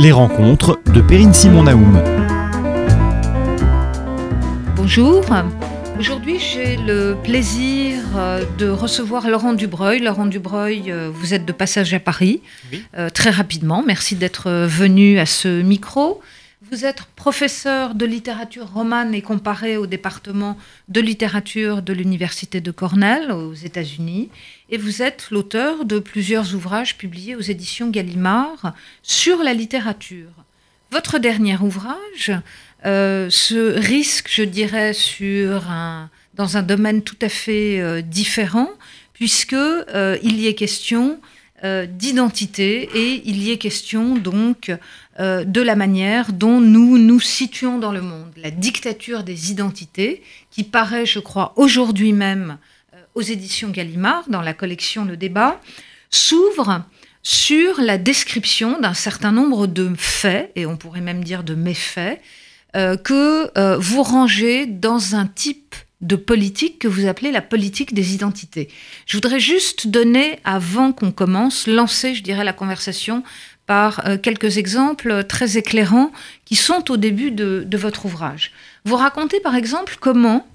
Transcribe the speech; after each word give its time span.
Les 0.00 0.12
rencontres 0.12 0.80
de 0.94 1.02
Perrine 1.02 1.34
Simon 1.34 1.64
Naoum. 1.64 2.02
Bonjour. 4.74 5.22
Aujourd'hui, 5.98 6.38
j'ai 6.38 6.78
le 6.78 7.18
plaisir 7.22 7.98
euh, 8.16 8.42
de 8.56 8.70
recevoir 8.70 9.28
Laurent 9.28 9.52
Dubreuil. 9.52 10.00
Laurent 10.00 10.24
Dubreuil, 10.24 10.90
euh, 10.90 11.10
vous 11.12 11.34
êtes 11.34 11.44
de 11.44 11.52
passage 11.52 11.92
à 11.92 12.00
Paris. 12.00 12.40
Euh, 12.96 13.10
très 13.10 13.28
rapidement, 13.28 13.84
merci 13.86 14.16
d'être 14.16 14.50
venu 14.50 15.18
à 15.18 15.26
ce 15.26 15.60
micro. 15.60 16.22
Vous 16.70 16.84
êtes 16.84 17.02
professeur 17.16 17.96
de 17.96 18.06
littérature 18.06 18.72
romane 18.72 19.12
et 19.12 19.22
comparée 19.22 19.76
au 19.76 19.88
département 19.88 20.56
de 20.88 21.00
littérature 21.00 21.82
de 21.82 21.92
l'Université 21.92 22.60
de 22.60 22.70
Cornell 22.70 23.32
aux 23.32 23.54
États-Unis. 23.54 24.28
Et 24.68 24.78
vous 24.78 25.02
êtes 25.02 25.32
l'auteur 25.32 25.84
de 25.84 25.98
plusieurs 25.98 26.54
ouvrages 26.54 26.96
publiés 26.96 27.34
aux 27.34 27.40
éditions 27.40 27.90
Gallimard 27.90 28.72
sur 29.02 29.42
la 29.42 29.52
littérature. 29.52 30.30
Votre 30.92 31.18
dernier 31.18 31.56
ouvrage 31.56 32.32
euh, 32.86 33.28
se 33.30 33.76
risque, 33.76 34.30
je 34.32 34.44
dirais, 34.44 34.92
sur 34.92 35.68
un, 35.68 36.08
dans 36.34 36.56
un 36.56 36.62
domaine 36.62 37.02
tout 37.02 37.18
à 37.20 37.28
fait 37.28 37.80
euh, 37.80 38.00
différent, 38.00 38.70
puisque 39.12 39.54
euh, 39.54 40.18
y 40.22 40.46
est 40.46 40.54
question 40.54 41.20
d'identité 41.62 42.88
et 42.94 43.22
il 43.26 43.42
y 43.42 43.50
est 43.50 43.58
question 43.58 44.16
donc 44.16 44.72
de 45.18 45.60
la 45.60 45.76
manière 45.76 46.32
dont 46.32 46.60
nous 46.60 46.96
nous 46.96 47.20
situons 47.20 47.78
dans 47.78 47.92
le 47.92 48.00
monde. 48.00 48.32
La 48.36 48.50
dictature 48.50 49.24
des 49.24 49.50
identités, 49.50 50.22
qui 50.50 50.64
paraît, 50.64 51.04
je 51.04 51.18
crois, 51.18 51.52
aujourd'hui 51.56 52.12
même 52.12 52.56
aux 53.14 53.22
éditions 53.22 53.68
Gallimard, 53.68 54.24
dans 54.28 54.40
la 54.42 54.54
collection 54.54 55.04
Le 55.04 55.16
Débat, 55.16 55.60
s'ouvre 56.10 56.84
sur 57.22 57.80
la 57.80 57.98
description 57.98 58.80
d'un 58.80 58.94
certain 58.94 59.32
nombre 59.32 59.66
de 59.66 59.92
faits, 59.96 60.52
et 60.56 60.66
on 60.66 60.76
pourrait 60.76 61.00
même 61.00 61.22
dire 61.22 61.44
de 61.44 61.54
méfaits, 61.54 62.20
euh, 62.76 62.96
que 62.96 63.50
euh, 63.58 63.76
vous 63.78 64.02
rangez 64.02 64.66
dans 64.66 65.16
un 65.16 65.26
type 65.26 65.74
de 66.00 66.16
politique 66.16 66.78
que 66.78 66.88
vous 66.88 67.06
appelez 67.06 67.30
la 67.30 67.42
politique 67.42 67.94
des 67.94 68.14
identités. 68.14 68.68
Je 69.06 69.16
voudrais 69.16 69.40
juste 69.40 69.86
donner, 69.86 70.38
avant 70.44 70.92
qu'on 70.92 71.12
commence, 71.12 71.66
lancer, 71.66 72.14
je 72.14 72.22
dirais, 72.22 72.44
la 72.44 72.52
conversation 72.52 73.22
par 73.66 74.06
euh, 74.06 74.16
quelques 74.16 74.56
exemples 74.56 75.24
très 75.24 75.56
éclairants 75.56 76.10
qui 76.44 76.56
sont 76.56 76.90
au 76.90 76.96
début 76.96 77.30
de, 77.30 77.66
votre 77.76 78.06
ouvrage. 78.06 78.52
Vous 78.84 78.96
racontez 78.96 79.40
par 79.40 79.54
exemple 79.54 79.96
comment, 80.00 80.46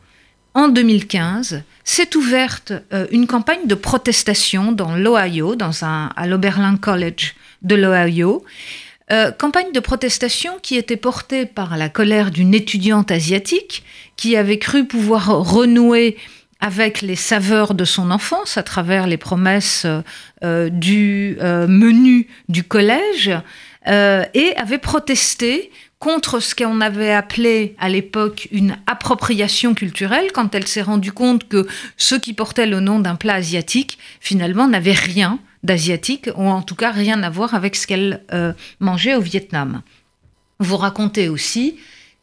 en 0.54 0.68
2015, 0.68 1.64
s'est 1.84 2.16
ouverte 2.18 2.74
une 3.12 3.28
campagne 3.28 3.68
de 3.68 3.76
protestation 3.76 4.72
dans 4.72 4.96
l'Ohio, 4.96 5.56
à 5.82 6.28
l'Oberlin 6.28 6.78
College 6.78 7.36
de 7.62 7.76
l'Ohio, 7.76 8.44
euh, 9.12 9.30
campagne 9.30 9.72
de 9.72 9.80
protestation 9.80 10.54
qui 10.64 10.78
était 10.78 10.98
portée 10.98 11.46
par 11.46 11.78
la 11.78 11.90
colère 11.90 12.32
d'une 12.32 12.56
étudiante 12.56 13.12
asiatique 13.12 13.84
qui 14.16 14.36
avait 14.36 14.58
cru 14.58 14.86
pouvoir 14.86 15.28
renouer 15.28 16.18
avec 16.60 17.04
les 17.04 17.16
saveurs 17.16 17.76
de 17.76 17.86
son 17.86 18.10
enfance 18.10 18.58
à 18.58 18.64
travers 18.64 19.06
les 19.06 19.18
promesses 19.18 19.86
euh, 20.44 20.70
du 20.70 21.38
euh, 21.40 21.68
menu 21.68 22.28
du 22.50 22.64
collège 22.64 23.32
et 23.88 24.56
avait 24.58 24.80
protesté 24.80 25.70
contre 26.00 26.40
ce 26.40 26.56
qu'on 26.56 26.82
avait 26.82 27.14
appelé 27.14 27.76
à 27.78 27.88
l'époque 27.88 28.48
une 28.52 28.78
appropriation 28.88 29.76
culturelle 29.76 30.32
quand 30.34 30.56
elle 30.56 30.66
s'est 30.66 30.82
rendue 30.82 31.12
compte 31.12 31.48
que 31.48 31.68
ceux 31.96 32.18
qui 32.18 32.34
portaient 32.34 32.66
le 32.66 32.80
nom 32.80 32.98
d'un 32.98 33.14
plat 33.14 33.36
asiatique 33.36 34.00
finalement 34.20 34.68
n'avaient 34.68 34.94
rien 34.94 35.38
d'asiatique, 35.66 36.30
ou 36.36 36.44
en 36.44 36.62
tout 36.62 36.76
cas 36.76 36.92
rien 36.92 37.22
à 37.24 37.30
voir 37.30 37.54
avec 37.54 37.76
ce 37.76 37.88
qu'elle 37.88 38.22
euh, 38.32 38.54
mangeait 38.80 39.16
au 39.16 39.22
Vietnam. 39.22 39.82
Vous 40.60 40.78
racontez 40.78 41.28
aussi 41.28 41.78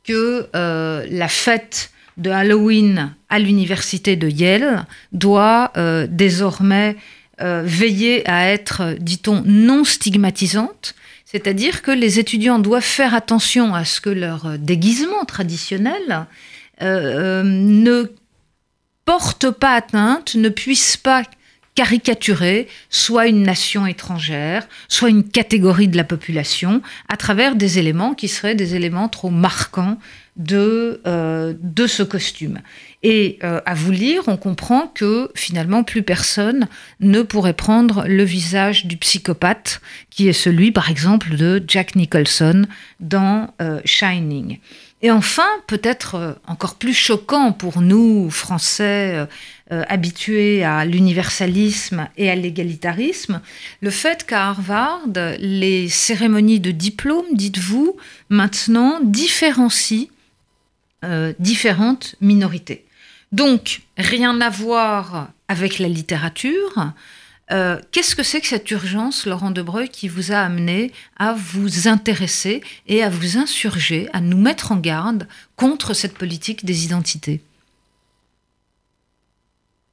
que 0.04 0.48
euh, 0.56 1.06
la 1.10 1.28
fête 1.28 1.90
de 2.16 2.30
Halloween 2.30 3.14
à 3.28 3.38
l'université 3.38 4.16
de 4.16 4.28
Yale 4.28 4.86
doit 5.12 5.72
euh, 5.76 6.06
désormais 6.08 6.96
veiller 7.64 8.28
à 8.30 8.46
être, 8.46 8.94
dit-on, 9.00 9.42
non 9.44 9.82
stigmatisante, 9.82 10.94
c'est-à-dire 11.24 11.82
que 11.82 11.90
les 11.90 12.20
étudiants 12.20 12.60
doivent 12.60 12.84
faire 12.84 13.14
attention 13.14 13.74
à 13.74 13.84
ce 13.84 14.00
que 14.00 14.10
leur 14.10 14.58
déguisement 14.58 15.24
traditionnel 15.24 16.28
ne 16.80 18.04
porte 19.04 19.50
pas 19.50 19.74
atteinte, 19.74 20.36
ne 20.36 20.50
puisse 20.50 20.96
pas 20.96 21.24
caricaturer 21.74 22.68
soit 22.90 23.28
une 23.28 23.42
nation 23.42 23.86
étrangère, 23.86 24.66
soit 24.88 25.08
une 25.08 25.24
catégorie 25.24 25.88
de 25.88 25.96
la 25.96 26.04
population, 26.04 26.82
à 27.08 27.16
travers 27.16 27.56
des 27.56 27.78
éléments 27.78 28.14
qui 28.14 28.28
seraient 28.28 28.54
des 28.54 28.74
éléments 28.74 29.08
trop 29.08 29.30
marquants 29.30 29.98
de, 30.36 31.00
euh, 31.06 31.54
ce 31.86 32.02
costume. 32.02 32.60
Et 33.02 33.38
euh, 33.42 33.60
à 33.66 33.74
vous 33.74 33.90
lire, 33.90 34.22
on 34.28 34.36
comprend 34.36 34.86
que 34.86 35.30
finalement, 35.34 35.82
plus 35.82 36.02
personne 36.02 36.68
ne 37.00 37.22
pourrait 37.22 37.52
prendre 37.52 38.04
le 38.06 38.22
visage 38.22 38.86
du 38.86 38.96
psychopathe, 38.96 39.80
qui 40.10 40.28
est 40.28 40.32
celui, 40.32 40.72
par 40.72 40.90
exemple, 40.90 41.36
de 41.36 41.62
Jack 41.66 41.96
Nicholson 41.96 42.66
dans 43.00 43.52
euh, 43.60 43.80
Shining. 43.84 44.58
Et 45.04 45.10
enfin, 45.10 45.48
peut-être 45.66 46.38
encore 46.46 46.76
plus 46.76 46.94
choquant 46.94 47.52
pour 47.52 47.80
nous, 47.80 48.30
Français, 48.30 49.26
euh, 49.72 49.82
habitués 49.88 50.64
à 50.64 50.84
l'universalisme 50.84 52.08
et 52.16 52.30
à 52.30 52.34
l'égalitarisme, 52.34 53.40
le 53.80 53.90
fait 53.90 54.24
qu'à 54.26 54.48
Harvard, 54.48 55.00
les 55.38 55.88
cérémonies 55.88 56.60
de 56.60 56.70
diplôme, 56.70 57.24
dites-vous, 57.32 57.96
maintenant 58.28 59.00
différencient 59.02 60.08
euh, 61.04 61.32
différentes 61.38 62.14
minorités. 62.20 62.84
Donc, 63.32 63.80
rien 63.96 64.40
à 64.40 64.50
voir 64.50 65.30
avec 65.48 65.78
la 65.78 65.88
littérature. 65.88 66.92
Euh, 67.50 67.80
qu'est-ce 67.90 68.14
que 68.14 68.22
c'est 68.22 68.40
que 68.40 68.46
cette 68.46 68.70
urgence, 68.70 69.26
Laurent 69.26 69.50
Debreuil, 69.50 69.88
qui 69.88 70.08
vous 70.08 70.32
a 70.32 70.38
amené 70.38 70.92
à 71.16 71.34
vous 71.34 71.88
intéresser 71.88 72.62
et 72.86 73.02
à 73.02 73.10
vous 73.10 73.36
insurger, 73.36 74.08
à 74.12 74.20
nous 74.20 74.38
mettre 74.38 74.72
en 74.72 74.76
garde 74.76 75.26
contre 75.56 75.92
cette 75.92 76.16
politique 76.16 76.64
des 76.64 76.84
identités? 76.84 77.40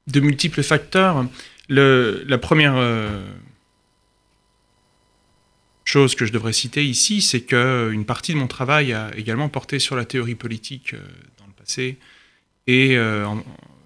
De 0.08 0.20
multiples 0.20 0.64
facteurs. 0.64 1.26
la 1.70 2.38
première 2.38 2.76
euh, 2.78 3.28
chose 5.90 6.14
que 6.14 6.26
je 6.26 6.32
devrais 6.32 6.54
citer 6.54 6.86
ici, 6.86 7.22
c'est 7.22 7.42
qu'une 7.42 8.06
partie 8.06 8.34
de 8.34 8.38
mon 8.38 8.48
travail 8.48 8.94
a 8.94 9.12
également 9.18 9.50
porté 9.50 9.80
sur 9.80 9.96
la 9.96 10.06
théorie 10.06 10.36
politique 10.36 10.94
euh, 10.94 11.00
dans 11.40 11.48
le 11.48 11.54
passé 11.54 11.98
et 12.68 12.96
euh, 12.96 13.26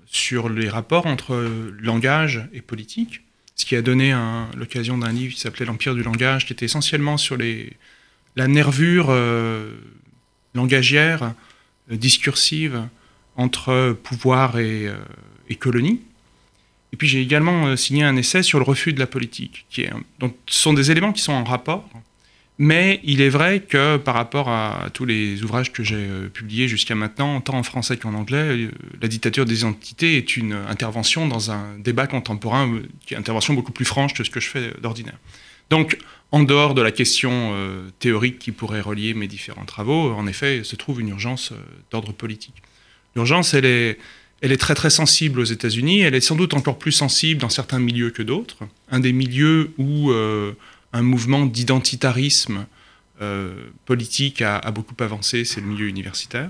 sur 0.06 0.50
les 0.50 0.68
rapports 0.68 1.08
entre 1.08 1.50
langage 1.80 2.48
et 2.52 2.62
politique, 2.62 3.22
ce 3.56 3.66
qui 3.66 3.76
a 3.76 3.82
donné 3.82 4.16
l'occasion 4.56 4.98
d'un 4.98 5.12
livre 5.12 5.34
qui 5.34 5.40
s'appelait 5.40 5.66
L'Empire 5.66 5.94
du 5.96 6.04
langage, 6.04 6.46
qui 6.46 6.54
était 6.54 6.66
essentiellement 6.66 7.18
sur 7.18 7.38
la 8.36 8.48
nervure 8.48 9.16
langagière, 10.56 11.34
discursive 11.90 12.88
entre 13.36 13.98
pouvoir 14.04 14.58
et, 14.58 14.92
et 15.50 15.56
colonie. 15.56 16.02
Et 16.94 16.96
puis 16.96 17.08
j'ai 17.08 17.22
également 17.22 17.66
euh, 17.66 17.76
signé 17.76 18.04
un 18.04 18.16
essai 18.16 18.44
sur 18.44 18.60
le 18.60 18.66
refus 18.66 18.94
de 18.94 19.00
la 19.00 19.08
politique. 19.08 19.66
Donc 20.20 20.36
ce 20.46 20.60
sont 20.60 20.74
des 20.74 20.92
éléments 20.92 21.12
qui 21.12 21.24
sont 21.24 21.34
en 21.34 21.44
rapport, 21.44 21.90
mais 22.58 23.00
il 23.04 23.22
est 23.22 23.30
vrai 23.30 23.62
que 23.62 23.98
par 23.98 24.14
rapport 24.14 24.50
à 24.50 24.90
tous 24.94 25.06
les 25.06 25.44
ouvrages 25.44 25.72
que 25.72 25.84
j'ai 25.84 25.96
euh, 25.96 26.30
publiés 26.30 26.68
jusqu'à 26.68 26.96
maintenant, 26.96 27.42
tant 27.42 27.58
en 27.58 27.64
français 27.64 27.98
qu'en 27.98 28.14
anglais, 28.14 28.38
euh, 28.38 28.72
la 29.02 29.08
dictature 29.08 29.46
des 29.46 29.60
identités 29.62 30.18
est 30.18 30.38
une 30.38 30.54
intervention 30.54 31.28
dans 31.28 31.52
un 31.52 31.78
débat 31.80 32.08
contemporain, 32.08 32.80
qui 33.06 33.14
est 33.14 33.18
une 33.18 33.22
intervention 33.22 33.54
beaucoup 33.54 33.72
plus 33.72 33.86
franche 33.86 34.14
que 34.14 34.24
ce 34.24 34.30
que 34.30 34.40
je 34.40 34.50
fais 34.50 34.72
d'ordinaire. 34.82 35.18
Donc, 35.70 35.98
en 36.32 36.44
dehors 36.44 36.74
de 36.74 36.82
la 36.82 36.92
question 36.92 37.54
théorique 38.00 38.40
qui 38.40 38.52
pourrait 38.52 38.82
relier 38.82 39.14
mes 39.14 39.28
différents 39.28 39.66
travaux, 39.66 40.12
en 40.14 40.26
effet, 40.26 40.64
se 40.64 40.76
trouve 40.76 41.00
une 41.00 41.10
urgence 41.10 41.54
d'ordre 41.92 42.12
politique. 42.12 42.64
L'urgence, 43.16 43.54
elle 43.54 43.66
est 43.66 44.00
elle 44.44 44.52
est 44.52 44.58
très 44.58 44.76
très 44.76 44.90
sensible 44.90 45.40
aux 45.40 45.46
États-Unis. 45.46 46.02
Elle 46.02 46.16
est 46.16 46.22
sans 46.22 46.36
doute 46.36 46.54
encore 46.54 46.78
plus 46.78 46.92
sensible 46.92 47.40
dans 47.40 47.50
certains 47.50 47.80
milieux 47.80 48.10
que 48.10 48.22
d'autres. 48.22 48.58
Un 48.92 49.00
des 49.00 49.14
milieux 49.14 49.72
où 49.78 50.12
euh, 50.12 50.52
un 50.94 51.02
mouvement 51.02 51.46
d'identitarisme 51.46 52.66
euh, 53.22 53.70
politique 53.86 54.42
a, 54.42 54.60
beaucoup 54.72 54.96
avancé, 55.00 55.46
c'est 55.46 55.62
le 55.62 55.68
milieu 55.68 55.88
universitaire. 55.88 56.50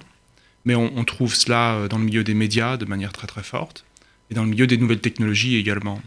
Mais 0.66 0.76
on, 0.76 1.04
trouve 1.04 1.36
cela 1.36 1.76
euh, 1.76 1.88
dans 1.88 1.98
le 1.98 2.06
milieu 2.06 2.24
des 2.24 2.34
médias 2.34 2.78
de 2.78 2.86
manière 2.86 3.12
très 3.12 3.28
très 3.28 3.44
forte 3.44 3.86
et 4.30 4.34
dans 4.34 4.44
le 4.44 4.50
milieu 4.50 4.68
des 4.68 4.78
nouvelles 4.78 5.02
technologies 5.02 5.58
également. 5.58 6.02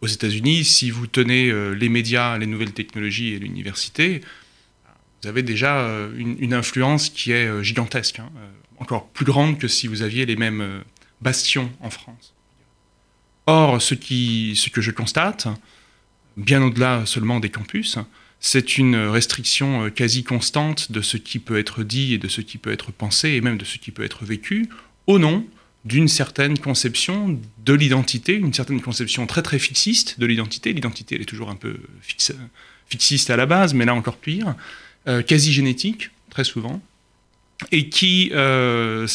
aux 0.00 0.06
États-Unis, 0.06 0.64
si 0.64 0.90
vous 0.90 1.06
tenez 1.06 1.52
les 1.74 1.88
médias, 1.88 2.38
les 2.38 2.46
nouvelles 2.46 2.72
technologies 2.72 3.34
et 3.34 3.38
l'université, 3.38 4.20
vous 5.22 5.28
avez 5.28 5.42
déjà 5.42 5.88
une, 6.16 6.52
influence 6.54 7.08
qui 7.08 7.32
est 7.32 7.62
gigantesque. 7.62 8.18
Hein 8.18 8.30
encore 8.80 9.08
plus 9.08 9.24
grande 9.24 9.58
que 9.58 9.68
si 9.68 9.86
vous 9.86 10.02
aviez 10.02 10.26
les 10.26 10.36
mêmes 10.36 10.60
euh, 10.60 10.80
bastions 11.20 11.70
en 11.80 11.90
France. 11.90 12.34
Or, 13.46 13.80
ce 13.80 13.94
que 13.94 14.80
je 14.80 14.90
constate, 14.90 15.48
bien 16.38 16.62
au-delà 16.62 17.04
seulement 17.04 17.40
des 17.40 17.50
campus, 17.50 17.98
c'est 18.40 18.78
une 18.78 18.96
restriction 18.96 19.84
euh, 19.84 19.90
quasi 19.90 20.22
constante 20.22 20.92
de 20.92 21.02
ce 21.02 21.16
qui 21.16 21.38
peut 21.38 21.58
être 21.58 21.82
dit 21.82 22.14
et 22.14 22.18
de 22.18 22.28
ce 22.28 22.40
qui 22.40 22.56
peut 22.56 22.72
être 22.72 22.92
pensé 22.92 23.30
et 23.30 23.40
même 23.40 23.58
de 23.58 23.64
ce 23.64 23.78
qui 23.78 23.90
peut 23.90 24.04
être 24.04 24.24
vécu 24.24 24.68
au 25.06 25.18
nom 25.18 25.44
d'une 25.84 26.08
certaine 26.08 26.58
conception 26.58 27.38
de 27.64 27.72
l'identité, 27.72 28.34
une 28.34 28.52
certaine 28.52 28.80
conception 28.80 29.26
très 29.26 29.42
très 29.42 29.58
fixiste 29.58 30.20
de 30.20 30.26
l'identité. 30.26 30.72
L'identité, 30.72 31.14
elle 31.16 31.22
est 31.22 31.24
toujours 31.24 31.50
un 31.50 31.56
peu 31.56 31.76
fixiste 32.88 33.30
à 33.30 33.36
la 33.36 33.46
base, 33.46 33.74
mais 33.74 33.84
là 33.84 33.94
encore 33.94 34.16
pire, 34.16 34.54
euh, 35.06 35.22
quasi 35.22 35.52
génétique, 35.52 36.10
très 36.30 36.44
souvent, 36.44 36.82
et 37.72 37.88
qui, 37.88 38.30
euh, 38.34 39.06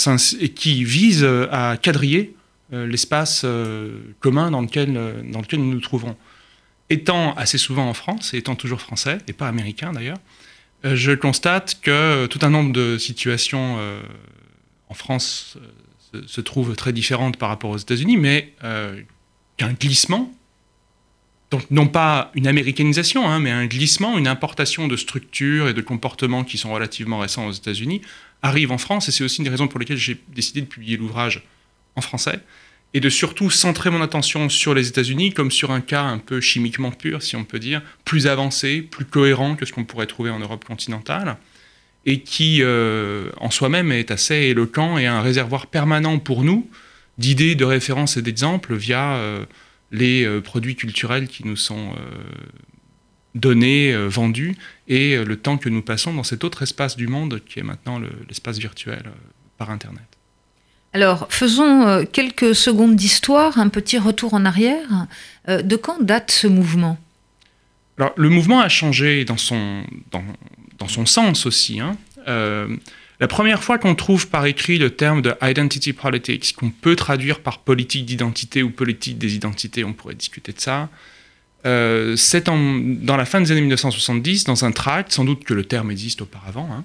vise 0.66 1.24
à 1.52 1.78
quadriller 1.82 2.36
l'espace 2.72 3.46
commun 4.20 4.50
dans 4.50 4.62
lequel, 4.62 4.94
dans 5.32 5.42
lequel 5.42 5.60
nous 5.60 5.72
nous 5.72 5.80
trouvons 5.80 6.16
étant 6.90 7.34
assez 7.36 7.58
souvent 7.58 7.90
en 7.90 7.94
France, 7.94 8.34
et 8.34 8.38
étant 8.38 8.56
toujours 8.56 8.82
français, 8.82 9.18
et 9.28 9.34
pas 9.34 9.48
américain 9.48 9.94
d'ailleurs, 9.94 10.20
euh, 10.86 10.96
je 10.96 11.12
constate 11.12 11.80
que 11.82 12.26
tout 12.28 12.40
un 12.42 12.50
nombre 12.50 12.74
de 12.74 12.98
situations 12.98 13.78
euh, 13.80 14.02
en 14.90 14.94
France 14.94 15.58
euh, 16.16 16.22
se, 16.28 16.42
trouvent 16.42 16.76
très 16.76 16.94
différentes 16.94 17.38
par 17.38 17.50
rapport 17.50 17.72
aux 17.72 17.78
États-Unis, 17.78 18.18
mais 18.18 18.54
qu'un 19.58 19.74
glissement, 19.74 20.34
donc 21.52 21.70
non 21.70 21.88
pas 21.88 22.32
une 22.34 22.48
américanisation, 22.48 23.30
hein, 23.30 23.40
mais 23.40 23.52
un 23.52 23.66
glissement, 23.66 24.18
une 24.18 24.28
importation 24.28 24.88
de 24.88 24.98
structures 24.98 25.68
et 25.68 25.74
de 25.74 25.82
comportements 25.82 26.44
qui 26.44 26.58
sont 26.58 26.72
relativement 26.72 27.20
récents 27.20 27.48
aux 27.48 27.52
États-Unis, 27.52 28.02
arrive 28.42 28.72
en 28.72 28.78
France, 28.78 29.08
et 29.10 29.12
c'est 29.12 29.24
aussi 29.24 29.38
une 29.38 29.46
des 29.46 29.50
raisons 29.50 29.68
pour 29.68 29.80
lesquelles 29.80 29.98
j'ai 29.98 30.22
décidé 30.30 30.62
de 30.62 30.66
publier 30.66 30.98
l'ouvrage 30.98 31.44
en 31.96 32.02
français, 32.02 32.40
et 32.94 33.00
de 33.00 33.10
surtout 33.10 33.50
centrer 33.50 33.90
mon 33.90 34.02
attention 34.02 34.50
sur 34.50 34.74
les 34.74 34.88
États-Unis 34.88 35.34
comme 35.34 35.52
sur 35.52 35.72
un 35.72 35.82
cas 35.82 36.04
un 36.04 36.20
peu 36.20 36.42
chimiquement 36.42 36.92
pur, 36.92 37.24
si 37.24 37.36
on 37.36 37.44
peut 37.44 37.60
dire, 37.60 37.82
plus 38.06 38.28
avancé, 38.28 38.82
plus 38.82 39.06
cohérent 39.06 39.56
que 39.56 39.66
ce 39.66 39.74
qu'on 39.74 39.84
pourrait 39.84 40.06
trouver 40.06 40.30
en 40.30 40.40
Europe 40.40 40.64
continentale, 40.64 41.38
et 42.06 42.20
qui 42.22 42.62
euh, 42.62 43.30
en 43.38 43.50
soi-même 43.50 43.92
est 43.92 44.12
assez 44.12 44.36
éloquent 44.36 44.98
et 44.98 45.08
un 45.08 45.22
réservoir 45.22 45.68
permanent 45.68 46.20
pour 46.20 46.44
nous 46.44 46.70
d'idées, 47.18 47.56
de 47.56 47.66
références 47.66 48.18
et 48.18 48.22
d'exemples 48.22 48.76
via 48.76 49.16
euh, 49.16 49.46
les 49.92 50.26
euh, 50.26 50.42
produits 50.42 50.76
culturels 50.76 51.28
qui 51.28 51.48
nous 51.48 51.56
sont 51.56 51.94
donnés, 53.36 53.96
vendus, 54.08 54.56
et 54.88 55.18
le 55.24 55.36
temps 55.38 55.58
que 55.58 55.70
nous 55.70 55.82
passons 55.82 56.14
dans 56.14 56.24
cet 56.24 56.44
autre 56.44 56.62
espace 56.62 56.96
du 56.96 57.08
monde 57.08 57.42
qui 57.44 57.60
est 57.60 57.64
maintenant 57.64 58.00
l'espace 58.28 58.60
virtuel 58.60 59.12
par 59.58 59.72
Internet. 59.72 60.13
Alors, 60.94 61.26
faisons 61.30 61.88
euh, 61.88 62.04
quelques 62.10 62.54
secondes 62.54 62.96
d'histoire, 62.96 63.58
un 63.58 63.70
petit 63.70 63.98
retour 63.98 64.36
en 64.36 64.46
arrière. 64.46 65.08
Euh, 65.50 65.64
de 65.64 65.76
quand 65.76 66.02
date 66.02 66.30
ce 66.30 66.46
mouvement? 66.46 67.00
Alors, 67.98 68.14
le 68.16 68.30
mouvement 68.30 68.62
a 68.62 68.70
changé 68.70 69.26
dans 69.26 69.38
son, 69.38 69.84
dans, 70.12 70.88
son 70.88 71.06
sens 71.08 71.48
aussi. 71.48 71.80
Hein. 71.80 71.98
Euh, 72.28 72.76
la 73.20 73.28
première 73.28 73.64
fois 73.64 73.80
qu'on 73.80 73.96
trouve 73.96 74.28
par 74.28 74.46
écrit 74.46 74.78
le 74.78 74.92
terme 74.92 75.24
de 75.24 75.34
identity 75.42 75.94
politics, 75.94 76.56
qu'on 76.56 76.70
peut 76.70 76.96
traduire 76.96 77.40
par 77.40 77.60
politique 77.60 78.06
d'identité 78.06 78.62
ou 78.62 78.70
politique 78.70 79.18
des 79.18 79.36
identités, 79.36 79.84
on 79.84 79.94
pourrait 79.94 80.16
discuter 80.16 80.52
de 80.52 80.60
ça, 80.60 80.90
c'est 81.64 82.48
dans 82.48 83.18
la 83.18 83.26
fin 83.26 83.40
des 83.40 83.52
années 83.52 83.62
1970, 83.62 84.44
dans 84.44 84.66
un 84.66 84.74
tract, 84.74 85.14
sans 85.14 85.24
doute 85.24 85.46
que 85.46 85.54
le 85.54 85.64
terme 85.64 85.92
existe 85.92 86.22
auparavant, 86.22 86.70
hein, 86.70 86.84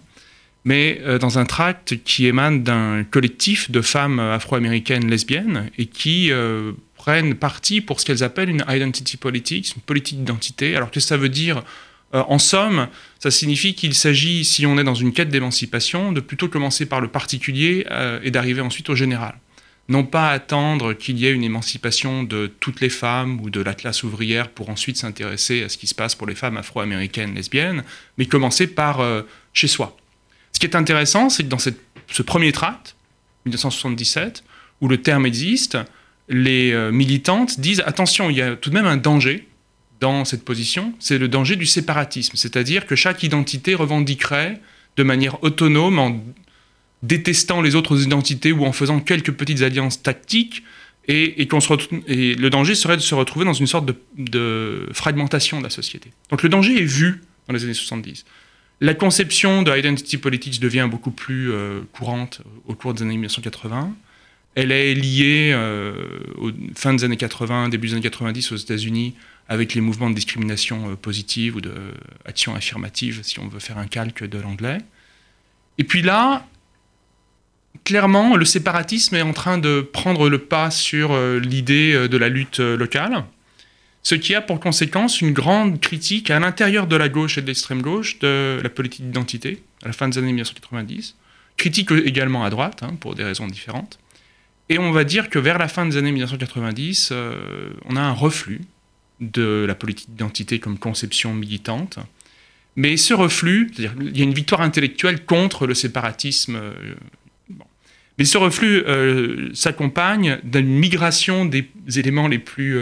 mais 0.65 1.01
euh, 1.03 1.19
dans 1.19 1.39
un 1.39 1.45
tract 1.45 2.03
qui 2.05 2.27
émane 2.27 2.63
d'un 2.63 3.05
collectif 3.05 3.71
de 3.71 3.81
femmes 3.81 4.19
afro-américaines 4.19 5.09
lesbiennes 5.09 5.71
et 5.79 5.87
qui 5.87 6.31
euh, 6.31 6.73
prennent 6.97 7.35
parti 7.35 7.81
pour 7.81 8.01
ce 8.01 8.07
qu'elles 8.07 8.23
appellent 8.23 8.51
une 8.51 8.65
identity 8.69 9.17
politics, 9.17 9.73
une 9.77 9.83
politique 9.83 10.19
d'identité. 10.19 10.77
Alors 10.77 10.91
que 10.91 11.01
ça 11.01 11.17
veut 11.17 11.29
dire 11.29 11.63
euh, 12.15 12.23
en 12.29 12.39
somme, 12.39 12.89
ça 13.19 13.31
signifie 13.31 13.75
qu'il 13.75 13.95
s'agit, 13.95 14.45
si 14.45 14.67
on 14.67 14.79
est 14.79 14.85
dans 14.85 14.95
une 14.95 15.13
quête 15.13 15.29
d'émancipation, 15.29 16.13
de 16.13 16.21
plutôt 16.21 16.49
commencer 16.49 16.87
par 16.87 17.01
le 17.01 17.09
particulier 17.09 17.87
et 18.23 18.31
d'arriver 18.31 18.61
ensuite 18.61 18.91
au 18.91 18.95
général. 18.95 19.39
Non 19.89 20.05
pas 20.05 20.31
attendre 20.31 20.93
qu'il 20.93 21.19
y 21.19 21.27
ait 21.27 21.33
une 21.33 21.45
émancipation 21.45 22.23
de 22.23 22.47
toutes 22.61 22.81
les 22.81 22.91
femmes 22.91 23.41
ou 23.41 23.49
de 23.49 23.61
la 23.61 23.73
classe 23.75 24.03
ouvrière 24.03 24.51
pour 24.51 24.69
ensuite 24.69 24.99
s'intéresser 24.99 25.63
à 25.63 25.69
ce 25.69 25.79
qui 25.79 25.87
se 25.87 25.95
passe 25.95 26.15
pour 26.15 26.27
les 26.27 26.35
femmes 26.35 26.59
afro-américaines 26.59 27.35
lesbiennes, 27.35 27.85
mais 28.19 28.27
commencer 28.27 28.67
par 28.67 29.03
chez 29.55 29.69
soi. 29.69 29.97
Ce 30.53 30.59
qui 30.59 30.67
est 30.67 30.77
intéressant, 30.77 31.31
c'est 31.31 31.45
que 31.45 31.49
dans 31.49 31.59
ce 31.59 32.23
premier 32.23 32.53
tract, 32.53 32.97
1977, 33.47 34.45
où 34.81 34.89
le 34.89 35.01
terme 35.03 35.27
existe, 35.27 35.79
les 36.29 36.73
euh, 36.73 36.93
militantes 36.93 37.61
disent 37.61 37.83
attention, 37.87 38.31
il 38.31 38.37
y 38.37 38.43
a 38.43 38.57
tout 38.57 38.71
de 38.71 38.75
même 38.75 38.87
un 38.87 38.97
danger 38.97 39.49
dans 40.01 40.25
cette 40.25 40.45
position, 40.45 40.95
c'est 41.01 41.19
le 41.19 41.29
danger 41.29 41.57
du 41.57 41.67
séparatisme, 41.67 42.37
c'est-à-dire 42.37 42.87
que 42.87 42.95
chaque 42.95 43.23
identité 43.23 43.75
revendiquerait 43.75 44.61
de 44.97 45.03
manière 45.03 45.43
autonome, 45.43 45.99
en 45.99 46.25
détestant 47.03 47.63
les 47.63 47.75
autres 47.75 48.03
identités 48.03 48.53
ou 48.53 48.65
en 48.65 48.73
faisant 48.73 49.01
quelques 49.01 49.33
petites 49.33 49.63
alliances 49.63 50.03
tactiques, 50.03 50.63
et, 51.11 51.49
le 51.49 52.49
danger 52.49 52.75
serait 52.75 52.97
de 52.97 53.03
se 53.03 53.15
retrouver 53.15 53.47
dans 53.47 53.55
une 53.55 53.67
sorte 53.67 53.91
de 54.19 54.89
fragmentation 54.93 55.59
de 55.59 55.65
la 55.65 55.71
société. 55.71 56.13
Donc 56.31 56.43
le 56.43 56.51
danger 56.51 56.83
est 56.83 56.85
vu 56.85 57.23
dans 57.47 57.55
les 57.55 57.65
années 57.65 57.73
70. 57.73 58.27
La 58.81 58.95
conception 58.95 59.63
de 59.63 59.77
identity 59.77 60.19
politics 60.19 60.61
devient 60.61 60.87
beaucoup 60.89 61.11
plus 61.11 61.53
euh, 61.53 61.81
courante 61.93 62.43
au 62.67 62.75
cours 62.75 62.95
des 62.95 63.03
années 63.03 63.15
1980. 63.15 63.93
Elle 64.55 64.71
est 64.71 64.95
liée 64.95 65.51
euh, 65.53 65.95
aux 66.37 66.51
fin 66.77 66.95
des 66.95 67.03
années 67.03 67.17
80, 67.17 67.71
début 67.71 67.89
des 67.89 67.95
années 67.95 68.03
90 68.03 68.53
aux 68.53 68.57
États-Unis 68.57 69.15
avec 69.49 69.75
les 69.75 69.81
mouvements 69.81 70.11
de 70.11 70.15
discrimination 70.15 70.91
euh, 70.91 70.95
positive 70.95 71.57
ou 71.57 71.61
d'action 71.61 72.55
affirmative, 72.55 73.21
si 73.23 73.41
on 73.41 73.49
veut 73.49 73.59
faire 73.59 73.79
un 73.79 73.87
calque 73.89 74.25
de 74.25 74.39
l'anglais. 74.39 74.79
Et 75.79 75.85
puis 75.85 76.03
là, 76.03 76.47
clairement, 77.83 78.37
le 78.37 78.45
séparatisme 78.45 79.17
est 79.17 79.23
en 79.23 79.33
train 79.33 79.59
de 79.59 79.81
prendre 79.81 80.29
le 80.29 80.39
pas 80.39 80.71
sur 80.71 81.17
l'idée 81.39 82.09
de 82.09 82.17
la 82.17 82.29
lutte 82.29 82.59
locale 82.59 83.25
ce 84.03 84.15
qui 84.15 84.35
a 84.35 84.41
pour 84.41 84.61
conséquence 84.61 85.21
une 85.21 85.33
grande 85.33 85.81
critique 85.81 86.31
à 86.31 86.39
l'intérieur 86.39 86.87
de 86.87 86.97
la 86.97 87.09
gauche 87.09 87.39
et 87.39 87.43
de 87.43 87.47
l'extrême 87.47 87.83
gauche 87.83 88.19
de 88.21 88.61
la 88.63 88.69
politique 88.69 89.07
d'identité 89.07 89.63
à 89.83 89.89
la 89.89 89.93
fin 89.93 90.09
des 90.09 90.19
années 90.19 90.29
1990, 90.29 91.17
critique 91.57 91.91
également 91.91 92.45
à 92.45 92.51
droite, 92.51 92.83
hein, 92.83 92.97
pour 93.01 93.15
des 93.15 93.25
raisons 93.25 93.47
différentes. 93.47 93.99
Et 94.69 94.79
on 94.79 94.93
va 94.93 95.05
dire 95.05 95.31
que 95.31 95.39
vers 95.39 95.59
la 95.59 95.69
fin 95.69 95.87
des 95.87 95.97
années 95.97 96.13
1990, 96.13 97.11
euh, 97.13 97.71
on 97.87 97.97
a 97.97 98.01
un 98.01 98.13
reflux 98.13 98.61
de 99.21 99.65
la 99.67 99.75
politique 99.75 100.11
d'identité 100.11 100.59
comme 100.59 100.79
conception 100.79 101.35
militante. 101.35 101.99
Mais 102.77 102.97
ce 102.97 103.15
reflux, 103.15 103.71
c'est-à-dire 103.73 103.95
il 104.01 104.17
y 104.17 104.21
a 104.21 104.25
une 104.25 104.35
victoire 104.35 104.61
intellectuelle 104.61 105.25
contre 105.25 105.67
le 105.67 105.75
séparatisme. 105.75 106.57
Euh, 106.57 106.73
Mais 108.19 108.25
ce 108.25 108.39
reflux 108.39 108.85
euh, 108.87 109.53
s'accompagne 109.55 110.39
d'une 110.45 110.79
migration 110.79 111.45
des 111.45 111.69
éléments 111.97 112.29
les 112.29 112.39
plus 112.39 112.79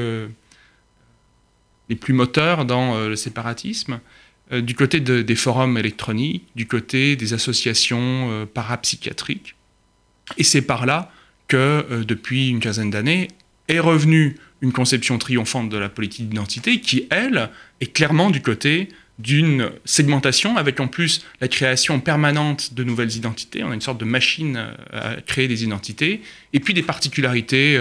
les 1.88 1.96
plus 1.96 2.14
moteurs 2.14 2.64
dans 2.64 2.96
euh, 2.96 3.08
le 3.08 3.16
séparatisme, 3.16 4.00
euh, 4.52 4.60
du 4.60 4.74
côté 4.74 5.00
des 5.00 5.34
forums 5.34 5.76
électroniques, 5.78 6.44
du 6.54 6.66
côté 6.66 7.16
des 7.16 7.32
associations 7.32 8.30
euh, 8.30 8.46
parapsychiatriques. 8.46 9.54
Et 10.38 10.44
c'est 10.44 10.62
par 10.62 10.86
là 10.86 11.12
que, 11.48 12.02
depuis 12.04 12.48
une 12.48 12.58
quinzaine 12.58 12.90
d'années, 12.90 13.28
est 13.68 13.78
revenue 13.78 14.36
une 14.60 14.72
conception 14.72 15.18
triomphante 15.18 15.68
de 15.68 15.76
la 15.76 15.88
politique 15.88 16.28
d'identité 16.28 16.80
qui, 16.80 17.06
elle, 17.10 17.50
est 17.80 17.92
clairement 17.92 18.30
du 18.30 18.42
côté 18.42 18.88
d'une 19.20 19.70
segmentation 19.84 20.56
avec 20.56 20.80
en 20.80 20.88
plus 20.88 21.24
la 21.40 21.46
création 21.46 22.00
permanente 22.00 22.74
de 22.74 22.82
nouvelles 22.82 23.16
identités. 23.16 23.62
On 23.62 23.70
a 23.70 23.74
une 23.74 23.80
sorte 23.80 23.98
de 23.98 24.04
machine 24.04 24.74
à 24.92 25.20
créer 25.20 25.46
des 25.46 25.62
identités 25.62 26.20
et 26.52 26.58
puis 26.58 26.74
des 26.74 26.82
particularités 26.82 27.78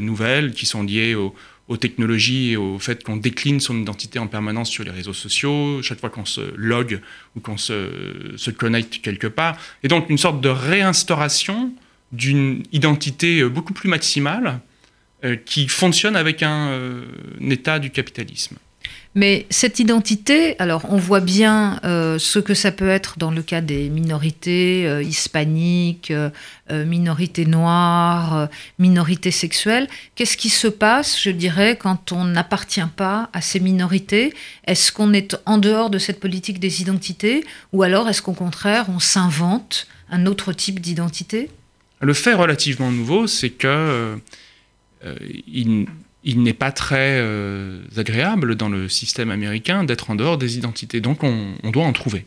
nouvelles 0.00 0.52
qui 0.52 0.66
sont 0.66 0.82
liées 0.82 1.14
au, 1.14 1.34
aux 1.68 1.76
technologies 1.76 2.52
et 2.52 2.56
au 2.56 2.78
fait 2.78 3.02
qu'on 3.02 3.16
décline 3.16 3.58
son 3.60 3.80
identité 3.80 4.18
en 4.18 4.26
permanence 4.26 4.68
sur 4.68 4.84
les 4.84 4.90
réseaux 4.90 5.14
sociaux, 5.14 5.80
chaque 5.82 5.98
fois 5.98 6.10
qu'on 6.10 6.26
se 6.26 6.54
log 6.56 7.00
ou 7.36 7.40
qu'on 7.40 7.56
se, 7.56 8.50
connecte 8.50 9.00
quelque 9.00 9.26
part. 9.26 9.56
Et 9.82 9.88
donc 9.88 10.10
une 10.10 10.18
sorte 10.18 10.40
de 10.40 10.48
réinstauration 10.48 11.72
d'une 12.12 12.62
identité 12.72 13.40
euh, 13.40 13.48
beaucoup 13.48 13.72
plus 13.72 13.88
maximale 13.88 14.60
euh, 15.24 15.36
qui 15.36 15.68
fonctionne 15.68 16.16
avec 16.16 16.42
un, 16.42 16.68
euh, 16.68 17.04
un 17.40 17.50
état 17.50 17.78
du 17.78 17.90
capitalisme. 17.90 18.56
Mais 19.16 19.46
cette 19.48 19.78
identité, 19.78 20.58
alors 20.58 20.86
on 20.90 20.96
voit 20.96 21.20
bien 21.20 21.78
euh, 21.84 22.18
ce 22.18 22.40
que 22.40 22.52
ça 22.52 22.72
peut 22.72 22.88
être 22.88 23.16
dans 23.16 23.30
le 23.30 23.42
cas 23.42 23.60
des 23.60 23.88
minorités 23.88 24.88
euh, 24.88 25.04
hispaniques, 25.04 26.10
euh, 26.10 26.30
minorités 26.84 27.46
noires, 27.46 28.48
minorités 28.80 29.30
sexuelles. 29.30 29.88
Qu'est-ce 30.16 30.36
qui 30.36 30.48
se 30.48 30.66
passe, 30.66 31.20
je 31.20 31.30
dirais, 31.30 31.76
quand 31.76 32.10
on 32.10 32.24
n'appartient 32.24 32.80
pas 32.96 33.30
à 33.32 33.40
ces 33.40 33.60
minorités? 33.60 34.34
Est-ce 34.66 34.90
qu'on 34.90 35.12
est 35.12 35.36
en 35.46 35.58
dehors 35.58 35.90
de 35.90 35.98
cette 35.98 36.18
politique 36.18 36.58
des 36.58 36.82
identités? 36.82 37.44
Ou 37.72 37.84
alors 37.84 38.08
est-ce 38.08 38.20
qu'au 38.20 38.32
contraire 38.32 38.86
on 38.88 38.98
s'invente 38.98 39.86
un 40.10 40.26
autre 40.26 40.52
type 40.52 40.80
d'identité? 40.80 41.50
Le 42.00 42.14
fait 42.14 42.34
relativement 42.34 42.90
nouveau, 42.90 43.28
c'est 43.28 43.50
que 43.50 44.18
il 45.46 45.86
il 46.24 46.42
n'est 46.42 46.54
pas 46.54 46.72
très 46.72 47.22
agréable 47.96 48.56
dans 48.56 48.68
le 48.68 48.88
système 48.88 49.30
américain 49.30 49.84
d'être 49.84 50.10
en 50.10 50.14
dehors 50.14 50.38
des 50.38 50.56
identités. 50.56 51.00
Donc 51.00 51.22
on, 51.22 51.54
doit 51.70 51.84
en 51.84 51.92
trouver. 51.92 52.24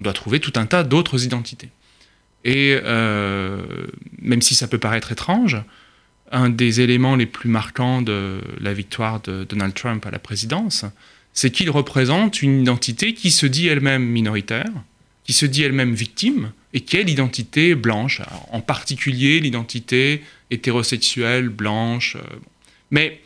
On 0.00 0.04
doit 0.04 0.14
trouver 0.14 0.40
tout 0.40 0.52
un 0.56 0.66
tas 0.66 0.84
d'autres 0.84 1.24
identités. 1.24 1.68
Et 2.44 2.78
même 4.22 4.40
si 4.40 4.54
ça 4.54 4.68
peut 4.68 4.78
paraître 4.78 5.12
étrange, 5.12 5.58
un 6.32 6.50
des 6.50 6.80
éléments 6.80 7.16
les 7.16 7.26
plus 7.26 7.48
marquants 7.48 8.02
de 8.02 8.40
la 8.60 8.72
victoire 8.72 9.20
de 9.20 9.44
Donald 9.44 9.74
Trump 9.74 10.04
à 10.06 10.10
la 10.10 10.18
présidence, 10.18 10.84
c'est 11.32 11.50
qu'il 11.50 11.70
représente 11.70 12.42
une 12.42 12.62
identité 12.62 13.14
qui 13.14 13.30
se 13.30 13.46
dit 13.46 13.68
elle-même 13.68 14.04
minoritaire, 14.04 14.70
qui 15.24 15.32
se 15.32 15.46
dit 15.46 15.62
elle-même 15.62 15.94
victime, 15.94 16.52
et 16.72 16.80
qui 16.80 16.96
est 16.96 17.04
l'identité 17.04 17.74
blanche, 17.74 18.22
en 18.50 18.60
particulier 18.60 19.40
l'identité 19.40 20.22
hétérosexuelle 20.50 21.48
blanche. 21.48 22.16
Euh, 22.16 22.36
Mais 22.90 23.20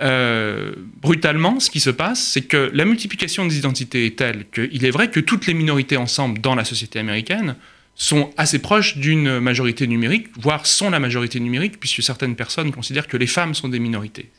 euh, 0.00 0.72
brutalement, 1.00 1.60
ce 1.60 1.70
qui 1.70 1.80
se 1.80 1.90
passe, 1.90 2.22
c'est 2.22 2.42
que 2.42 2.70
la 2.72 2.84
multiplication 2.84 3.46
des 3.46 3.58
identités 3.58 4.06
est 4.06 4.16
telle 4.16 4.48
qu'il 4.50 4.84
est 4.84 4.90
vrai 4.90 5.10
que 5.10 5.20
toutes 5.20 5.46
les 5.46 5.54
minorités 5.54 5.96
ensemble 5.96 6.40
dans 6.40 6.54
la 6.54 6.64
société 6.64 6.98
américaine 6.98 7.56
sont 7.94 8.32
assez 8.36 8.60
proches 8.60 8.96
d'une 8.96 9.40
majorité 9.40 9.86
numérique, 9.86 10.28
voire 10.38 10.66
sont 10.66 10.90
la 10.90 11.00
majorité 11.00 11.38
numérique, 11.38 11.78
puisque 11.78 12.02
certaines 12.02 12.36
personnes 12.36 12.72
considèrent 12.72 13.08
que 13.08 13.18
les 13.18 13.26
femmes 13.26 13.54
sont 13.54 13.68
des 13.68 13.78
minorités. 13.78 14.30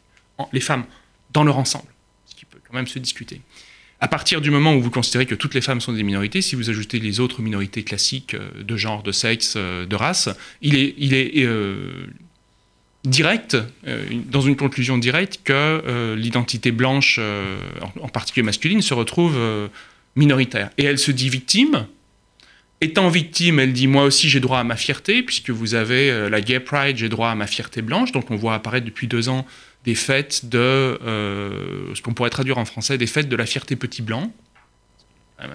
Les 0.52 0.62
femmes 0.62 0.86
dans 1.32 1.44
leur 1.44 1.60
ensemble 1.60 1.88
même 2.74 2.88
se 2.88 3.00
discuter. 3.00 3.42
À 4.00 4.08
partir 4.08 4.42
du 4.42 4.50
moment 4.50 4.74
où 4.74 4.82
vous 4.82 4.90
considérez 4.90 5.26
que 5.26 5.36
toutes 5.36 5.54
les 5.54 5.62
femmes 5.62 5.80
sont 5.80 5.94
des 5.94 6.04
minorités, 6.04 6.42
si 6.42 6.56
vous 6.56 6.70
ajoutez 6.70 7.00
les 7.00 7.20
autres 7.20 7.42
minorités 7.42 7.84
classiques 7.84 8.34
euh, 8.34 8.64
de 8.64 8.76
genre, 8.76 9.04
de 9.04 9.12
sexe, 9.12 9.54
euh, 9.58 9.86
de 9.86 9.96
race, 9.96 10.30
il 10.62 10.76
est, 10.76 10.96
il 10.98 11.14
est 11.14 11.46
direct, 13.04 13.58
dans 14.30 14.42
une 14.42 14.56
conclusion 14.56 14.98
directe, 14.98 15.42
que 15.44 16.16
l'identité 16.16 16.72
blanche, 16.72 17.20
en, 18.02 18.08
particulier 18.10 18.44
masculine, 18.44 18.82
se 18.82 18.94
retrouve 18.94 19.40
minoritaire. 20.16 20.70
Et 20.78 20.86
elle 20.86 21.00
se 21.00 21.12
dit 21.12 21.30
victime. 21.30 21.88
Étant 22.80 23.10
victime, 23.10 23.60
elle 23.60 23.74
dit 23.74 23.88
moi 23.88 24.04
aussi 24.04 24.30
j'ai 24.30 24.40
droit 24.40 24.60
à 24.60 24.64
ma 24.64 24.76
fierté, 24.76 25.24
puisque 25.24 25.50
vous 25.50 25.74
avez 25.74 26.30
la 26.30 26.42
Gay 26.42 26.60
Pride, 26.60 26.98
j'ai 26.98 27.10
droit 27.10 27.30
à 27.30 27.36
ma 27.36 27.48
fierté 27.48 27.82
blanche. 27.82 28.12
Donc 28.12 28.30
on 28.30 28.36
voit 28.36 28.54
apparaître 28.54 28.86
depuis 28.86 29.08
deux 29.08 29.30
ans 29.30 29.48
des 29.84 29.96
fêtes 29.96 30.46
de, 30.46 30.60
euh, 30.60 31.96
ce 31.96 32.02
qu'on 32.02 32.14
pourrait 32.14 32.30
traduire 32.30 32.58
en 32.58 32.66
français, 32.66 32.98
des 32.98 33.08
fêtes 33.08 33.30
de 33.30 33.36
la 33.36 33.46
fierté 33.46 33.76
petit 33.76 34.02
blanc, 34.02 34.32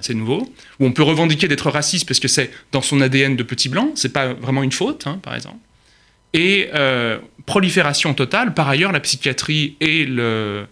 c'est 0.01 0.15
nouveau, 0.15 0.53
où 0.81 0.87
on 0.87 0.91
peut 0.91 1.05
revendiquer 1.05 1.47
d'être 1.47 1.71
raciste 1.71 2.09
parce 2.09 2.19
que 2.19 2.27
c'est 2.27 2.51
dans 2.73 2.83
son 2.83 3.01
ADN 3.01 3.37
de 3.37 3.43
petit 3.45 3.69
blanc, 3.69 3.93
c'est 3.95 4.13
pas 4.13 4.35
vraiment 4.35 4.65
une 4.65 4.73
faute, 4.73 5.07
hein, 5.07 5.21
par 5.23 5.37
exemple. 5.37 5.59
Et 6.37 6.69
euh, 6.75 7.19
prolifération 7.47 8.13
totale, 8.13 8.53
par 8.53 8.69
ailleurs, 8.69 8.93
la 8.93 9.01
psychiatrie 9.01 9.75
et 9.81 10.05
le, 10.05 10.67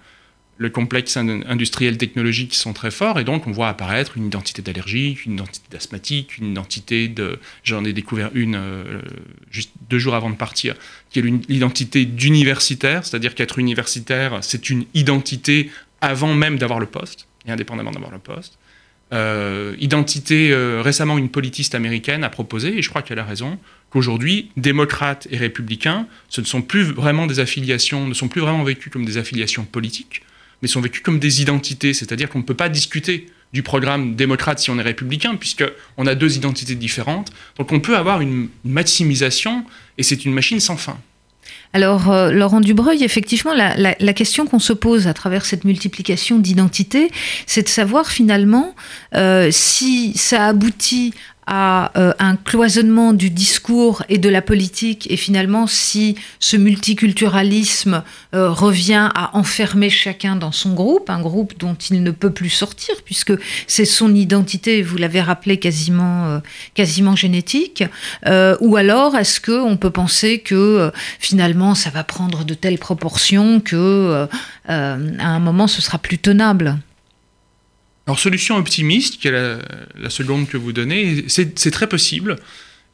le 0.59 0.69
complexe 0.69 1.17
industriel 1.17 1.97
technologique 1.97 2.53
sont 2.53 2.75
très 2.75 2.91
forts, 2.91 3.19
et 3.19 3.25
donc 3.25 3.47
on 3.47 3.51
voit 3.51 3.69
apparaître 3.69 4.19
une 4.19 4.27
identité 4.27 4.61
d'allergique, 4.61 5.25
une 5.25 5.33
identité 5.33 5.67
d'asthmatique, 5.71 6.37
une 6.37 6.51
identité 6.51 7.09
de... 7.09 7.41
J'en 7.63 7.83
ai 7.87 7.95
découvert 7.95 8.31
une 8.35 8.57
euh, 8.57 9.01
juste 9.51 9.71
deux 9.89 9.99
jours 9.99 10.15
avant 10.15 10.29
de 10.29 10.37
partir, 10.37 10.75
qui 11.09 11.21
est 11.21 11.23
l'identité 11.23 12.05
d'universitaire, 12.05 13.03
c'est-à-dire 13.03 13.35
qu'être 13.35 13.59
universitaire, 13.59 14.41
c'est 14.43 14.69
une 14.69 14.85
identité 14.93 15.71
avant 16.03 16.35
même 16.35 16.59
d'avoir 16.59 16.79
le 16.79 16.87
poste, 16.87 17.27
et 17.47 17.53
indépendamment 17.53 17.91
d'avoir 17.91 18.13
le 18.13 18.19
poste. 18.19 18.59
Euh, 19.13 19.77
identité, 19.79 20.51
euh, 20.51 20.81
récemment 20.83 21.19
une 21.19 21.29
politiste 21.29 21.75
américaine 21.75 22.25
a 22.25 22.31
proposé, 22.31 22.79
et 22.79 22.83
je 22.83 22.89
crois 22.89 23.03
qu'elle 23.03 23.19
a 23.19 23.25
raison, 23.25 23.59
qu'aujourd'hui, 23.91 24.51
démocrates 24.57 25.29
et 25.31 25.37
républicains, 25.37 26.07
ce 26.29 26.41
ne 26.41 26.47
sont 26.47 26.63
plus 26.63 26.85
vraiment 26.85 27.27
des 27.27 27.39
affiliations, 27.39 28.09
ne 28.09 28.15
sont 28.15 28.29
plus 28.29 28.41
vraiment 28.41 28.65
vécus 28.65 28.93
comme 28.93 29.05
des 29.05 29.19
affiliations 29.19 29.65
politiques, 29.65 30.23
mais 30.63 30.69
sont 30.69 30.81
vécus 30.81 31.03
comme 31.03 31.19
des 31.19 31.43
identités, 31.43 31.93
c'est-à-dire 31.93 32.29
qu'on 32.29 32.39
ne 32.39 32.45
peut 32.45 32.55
pas 32.55 32.69
discuter 32.69 33.27
du 33.53 33.63
programme 33.63 34.17
démocrate 34.17 34.59
si 34.59 34.71
on 34.71 34.79
est 34.79 34.83
républicain, 34.83 35.37
puisqu'on 35.37 36.07
a 36.07 36.15
deux 36.17 36.37
identités 36.37 36.75
différentes. 36.75 37.31
Donc 37.57 37.71
on 37.71 37.79
peut 37.79 37.97
avoir 37.97 38.21
une 38.21 38.49
maximisation, 38.65 39.65
et 39.97 40.03
c'est 40.03 40.25
une 40.25 40.33
machine 40.33 40.59
sans 40.59 40.77
fin. 40.77 40.99
Alors, 41.73 42.11
euh, 42.11 42.31
Laurent 42.31 42.61
Dubreuil, 42.61 43.03
effectivement, 43.03 43.53
la, 43.53 44.13
question 44.13 44.47
qu'on 44.47 44.61
se 44.61 44.73
pose 44.73 45.09
à 45.09 45.15
travers 45.15 45.45
cette 45.45 45.65
multiplication 45.65 46.39
d'identités, 46.39 47.11
c'est 47.47 47.63
de 47.63 47.69
savoir 47.69 48.11
finalement 48.11 48.77
euh, 49.17 49.49
si 49.51 50.17
ça 50.17 50.47
aboutit 50.47 51.15
à 51.47 51.93
euh, 51.99 52.13
un 52.19 52.37
cloisonnement 52.37 53.13
du 53.13 53.31
discours 53.31 54.03
et 54.09 54.19
de 54.19 54.29
la 54.29 54.43
politique. 54.43 55.11
Et 55.11 55.17
finalement 55.17 55.67
si 55.67 56.17
ce 56.41 56.57
multiculturalisme 56.57 58.03
euh, 58.35 58.51
revient 58.51 59.09
à 59.15 59.37
enfermer 59.37 59.91
chacun 59.91 60.37
dans 60.37 60.53
son 60.53 60.75
groupe, 60.75 61.11
un 61.11 61.21
groupe 61.21 61.55
dont 61.59 61.75
il 61.75 62.03
ne 62.03 62.11
peut 62.11 62.31
plus 62.31 62.51
sortir 62.51 62.95
puisque 63.05 63.33
c'est 63.67 63.85
son 63.85 64.15
identité, 64.15 64.83
vous 64.83 64.97
l'avez 64.97 65.21
rappelé, 65.21 65.59
quasiment, 65.59 66.27
euh, 66.27 66.39
quasiment 66.75 67.17
génétique, 67.17 67.85
ou 68.61 68.77
alors 68.77 69.17
est-ce 69.17 69.41
qu'on 69.41 69.77
peut 69.77 69.91
penser 69.91 70.39
que 70.39 70.91
finalement 71.19 71.75
ça 71.75 71.91
va 71.91 72.05
prendre 72.05 72.45
de 72.45 72.55
telles 72.55 72.79
proportions 72.79 73.61
que 73.61 74.27
à 74.67 74.97
un 75.19 75.39
moment 75.39 75.67
ce 75.67 75.83
sera 75.83 75.99
plus 75.99 76.19
tenable? 76.19 76.79
Alors, 78.07 78.19
solution 78.19 78.57
optimiste, 78.57 79.19
qui 79.19 79.29
est 79.29 79.31
la, 79.31 80.11
seconde 80.11 80.47
que 80.47 80.59
vous 80.59 80.73
donnez, 80.73 81.25
c'est 81.29 81.71
très 81.71 81.89
possible. 81.89 82.37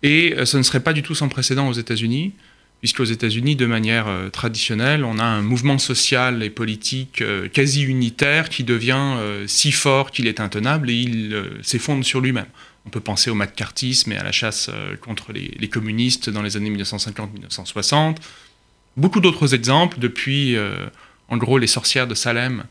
Et 0.02 0.34
euh, 0.36 0.44
ça 0.44 0.56
ne 0.58 0.62
serait 0.62 0.80
pas 0.80 0.92
du 0.92 1.02
tout 1.02 1.14
sans 1.14 1.28
précédent 1.28 1.68
aux 1.68 1.72
États-Unis, 1.72 2.32
puisqu'aux 2.78 3.04
États-Unis, 3.04 3.56
de 3.56 3.66
manière 3.66 4.06
euh, 4.06 4.28
traditionnelle, 4.28 5.04
on 5.04 5.18
a 5.18 5.24
un 5.24 5.42
mouvement 5.42 5.78
social 5.78 6.44
et 6.44 6.48
politique 6.48 7.22
euh, 7.22 7.48
quasi 7.48 7.82
unitaire 7.82 8.48
qui 8.48 8.62
devient 8.62 9.16
si 9.46 9.72
fort 9.72 10.12
qu'il 10.12 10.28
est 10.28 10.38
intenable 10.38 10.90
et 10.90 10.94
il 10.94 11.36
s'effondre 11.62 12.04
sur 12.04 12.20
lui-même. 12.20 12.46
On 12.86 12.90
peut 12.90 13.00
penser 13.00 13.30
au 13.30 13.34
McCarthyisme 13.34 14.12
et 14.12 14.16
à 14.16 14.22
la 14.22 14.32
chasse 14.32 14.70
contre 15.02 15.32
les, 15.32 15.68
communistes 15.68 16.30
dans 16.30 16.40
les 16.40 16.56
années 16.56 16.70
1950-1960. 16.70 18.16
Beaucoup 18.96 19.20
d'autres 19.20 19.54
exemples, 19.54 19.98
depuis, 19.98 20.56
en 21.28 21.36
gros, 21.36 21.58
les 21.58 21.66
sorcières 21.66 22.06
de 22.06 22.14
Salem 22.14 22.64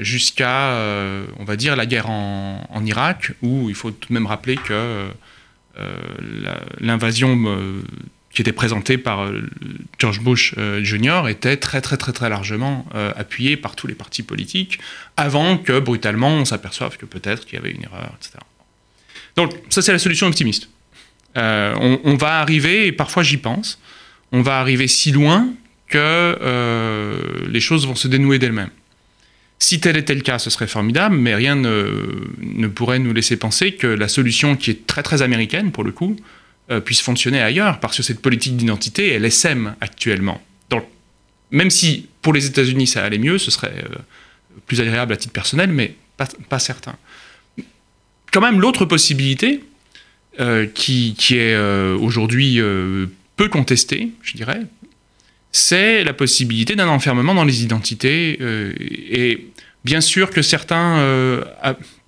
jusqu'à, 0.00 0.70
euh, 0.72 1.26
on 1.38 1.44
va 1.44 1.56
dire, 1.56 1.76
la 1.76 1.86
guerre 1.86 2.10
en, 2.10 2.84
Irak, 2.84 3.32
où 3.42 3.68
il 3.68 3.74
faut 3.74 3.90
tout 3.90 4.08
de 4.08 4.14
même 4.14 4.26
rappeler 4.26 4.56
que 4.56 5.08
euh, 5.78 5.94
l'invasion 6.80 7.82
qui 8.30 8.42
était 8.42 8.52
présentée 8.52 8.98
par 8.98 9.30
George 9.98 10.20
Bush 10.20 10.54
Jr. 10.82 11.28
était 11.28 11.56
très 11.56 11.80
très 11.80 11.96
très 11.96 12.12
très 12.12 12.28
largement 12.28 12.86
appuyée 13.16 13.56
par 13.56 13.76
tous 13.76 13.86
les 13.86 13.94
partis 13.94 14.22
politiques, 14.22 14.78
avant 15.16 15.58
que 15.58 15.78
brutalement 15.78 16.30
on 16.30 16.44
s'aperçoive 16.44 16.96
que 16.96 17.06
peut-être 17.06 17.46
qu'il 17.46 17.54
y 17.54 17.58
avait 17.58 17.70
une 17.70 17.84
erreur, 17.84 18.12
etc. 18.18 18.38
Donc 19.36 19.52
ça 19.70 19.82
c'est 19.82 19.92
la 19.92 19.98
solution 19.98 20.26
optimiste. 20.26 20.68
On, 21.34 22.00
on, 22.04 22.16
va 22.16 22.40
arriver, 22.40 22.86
et 22.86 22.92
parfois 22.92 23.22
j'y 23.22 23.36
pense, 23.36 23.78
on 24.32 24.42
va 24.42 24.60
arriver 24.60 24.86
si 24.86 25.12
loin 25.12 25.48
que 25.88 27.46
les 27.48 27.60
choses 27.60 27.86
vont 27.86 27.94
se 27.94 28.08
dénouer 28.08 28.38
d'elles-mêmes. 28.38 28.70
Si 29.58 29.80
tel 29.80 29.96
était 29.96 30.14
le 30.14 30.20
cas, 30.20 30.38
ce 30.38 30.50
serait 30.50 30.66
formidable, 30.66 31.16
mais 31.16 31.34
rien 31.34 31.56
ne, 31.56 32.66
pourrait 32.68 32.98
nous 32.98 33.12
laisser 33.12 33.36
penser 33.36 33.72
que 33.72 33.86
la 33.86 34.08
solution, 34.08 34.54
qui 34.54 34.70
est 34.70 34.86
très 34.86 35.02
très 35.02 35.22
américaine 35.22 35.72
pour 35.72 35.82
le 35.82 35.92
coup, 35.92 36.16
euh, 36.70 36.80
puisse 36.80 37.00
fonctionner 37.00 37.40
ailleurs, 37.40 37.80
parce 37.80 37.96
que 37.96 38.02
cette 38.02 38.20
politique 38.20 38.56
d'identité, 38.56 39.12
elle 39.12 39.30
sème 39.32 39.74
actuellement. 39.80 40.42
Donc, 40.68 40.84
même 41.50 41.70
si 41.70 42.08
pour 42.20 42.32
les 42.32 42.44
États-Unis 42.46 42.86
ça 42.86 43.04
allait 43.04 43.18
mieux, 43.18 43.38
ce 43.38 43.50
serait 43.50 43.84
euh, 43.84 43.96
plus 44.66 44.80
agréable 44.80 45.12
à 45.12 45.16
titre 45.16 45.32
personnel, 45.32 45.70
mais 45.70 45.94
pas, 46.48 46.58
certain. 46.58 46.96
Quand 48.32 48.40
même, 48.40 48.60
l'autre 48.60 48.84
possibilité, 48.84 49.62
euh, 50.40 50.66
qui, 50.66 51.14
qui, 51.16 51.36
est 51.38 51.56
aujourd'hui 51.56 52.60
peu 53.36 53.48
contestée, 53.48 54.10
je 54.22 54.34
dirais, 54.34 54.62
c'est 55.68 56.04
la 56.04 56.12
possibilité 56.12 56.76
d'un 56.76 56.86
enfermement 56.86 57.34
dans 57.34 57.44
les 57.44 57.64
identités. 57.64 58.38
Euh, 58.40 58.72
et 58.78 59.48
bien 59.84 60.00
sûr 60.00 60.30
que 60.30 60.40
certains 60.40 60.98
euh, 60.98 61.44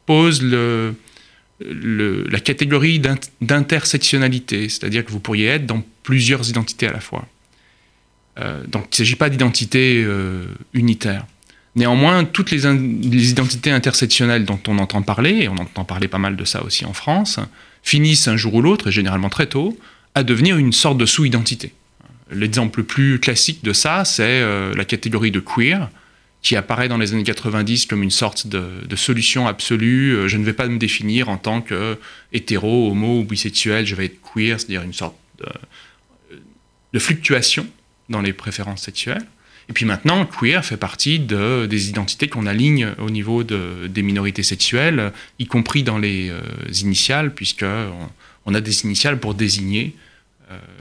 posent 0.07 0.45
la 0.45 2.41
catégorie 2.41 3.01
d'intersectionnalité, 3.41 4.69
c'est-à-dire 4.69 5.05
que 5.05 5.11
vous 5.11 5.19
pourriez 5.19 5.47
être 5.47 5.67
dans 5.67 5.83
plusieurs 6.05 6.49
identités 6.49 6.87
à 6.87 6.93
la 6.93 7.01
fois. 7.01 7.27
Euh, 8.39 8.63
donc 8.69 8.85
il 8.85 8.93
ne 8.93 8.97
s'agit 8.99 9.17
pas 9.17 9.29
d'identité 9.29 10.07
unitaire. 10.73 11.27
Néanmoins, 11.75 12.25
toutes 12.25 12.53
les, 12.53 12.61
les, 12.61 13.31
identités 13.31 13.73
intersectionnelles 13.73 14.45
dont 14.45 14.61
on 14.69 14.79
entend 14.79 15.03
parler, 15.03 15.33
et 15.43 15.49
on 15.49 15.57
entend 15.57 15.85
parler 15.85 16.07
pas 16.07 16.19
mal 16.19 16.37
de 16.37 16.45
ça 16.45 16.65
aussi 16.65 16.85
en 16.85 16.93
France, 16.93 17.41
finissent 17.83 18.29
un 18.29 18.37
jour 18.37 18.55
ou 18.55 18.63
l'autre, 18.63 18.89
et 18.89 18.93
généralement 18.93 19.31
très 19.31 19.47
tôt, 19.47 19.77
à 20.15 20.23
devenir 20.23 20.57
une 20.59 20.73
sorte 20.73 20.99
de 20.99 21.07
sous-identité. 21.07 21.73
L'exemple 22.31 22.81
le 22.81 22.87
plus 22.87 23.19
classique 23.19 23.65
de 23.65 23.73
ça, 23.73 24.05
c'est 24.05 24.23
euh, 24.43 24.75
la 24.75 24.85
catégorie 24.85 25.31
de 25.31 25.41
queer, 25.41 25.89
qui 26.43 26.57
apparaît 26.57 26.89
dans 26.89 26.99
les 26.99 27.13
années 27.13 27.25
90 27.25 27.87
comme 27.87 28.03
une 28.03 28.11
sorte 28.11 28.47
de, 28.47 28.97
solution 28.97 29.47
absolue. 29.47 30.15
Euh, 30.15 30.29
je 30.29 30.37
ne 30.37 30.45
vais 30.45 30.53
pas 30.53 30.67
me 30.67 30.79
définir 30.79 31.29
en 31.29 31.37
tant 31.37 31.61
que 31.61 31.99
hétéro, 32.33 32.91
homo 32.91 33.21
ou 33.21 33.25
bisexuel, 33.25 33.87
je 33.87 33.95
vais 33.95 34.07
être 34.07 34.19
queer, 34.21 34.59
c'est-à-dire 34.59 34.83
une 34.83 34.93
sorte 34.93 35.17
de, 36.93 36.99
fluctuation 36.99 37.67
dans 38.09 38.21
les 38.21 38.33
préférences 38.33 38.83
sexuelles. 38.83 39.25
Et 39.69 39.73
puis 39.73 39.85
maintenant, 39.85 40.25
queer 40.25 40.65
fait 40.65 40.77
partie 40.77 41.19
de, 41.19 41.67
des 41.67 41.91
identités 41.91 42.29
qu'on 42.29 42.47
aligne 42.47 42.89
au 42.99 43.11
niveau 43.11 43.45
de, 43.45 43.87
des 43.87 44.03
minorités 44.03 44.43
sexuelles, 44.43 45.13
y 45.39 45.47
compris 45.47 45.83
dans 45.83 45.99
les 45.99 46.31
euh, 46.31 46.41
initiales, 46.81 47.35
puisque 47.35 47.67
on, 48.47 48.55
a 48.55 48.61
des 48.61 48.85
initiales 48.85 49.21
pour 49.21 49.35
désigner 49.35 49.95
euh, 49.95 50.08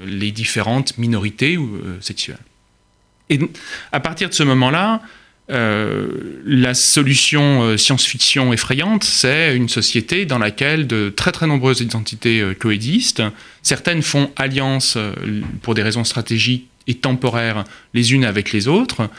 les 0.05 0.31
différentes 0.31 0.97
minorités 0.97 1.57
euh, 1.57 1.97
sexuelles. 2.01 2.37
Et 3.29 3.39
à 3.91 3.99
partir 3.99 4.29
de 4.29 4.33
ce 4.33 4.43
moment-là, 4.43 5.01
la 5.49 6.73
solution 6.73 7.77
science-fiction 7.77 8.51
effrayante, 8.51 9.05
c'est 9.05 9.55
une 9.55 9.69
société 9.69 10.25
dans 10.25 10.39
laquelle 10.39 10.87
de 10.87 11.09
très 11.09 11.31
très 11.31 11.47
nombreuses 11.47 11.79
identités 11.79 12.43
coexistent. 12.59 13.23
Certaines 13.63 14.01
font 14.01 14.29
alliance 14.35 14.97
pour 15.61 15.73
des 15.73 15.83
raisons 15.83 16.03
stratégiques 16.03 16.67
et 16.87 16.95
temporaires 16.95 17.63
les 17.93 18.13
unes 18.13 18.25
avec 18.25 18.51
les 18.51 18.67
autres, 18.67 19.09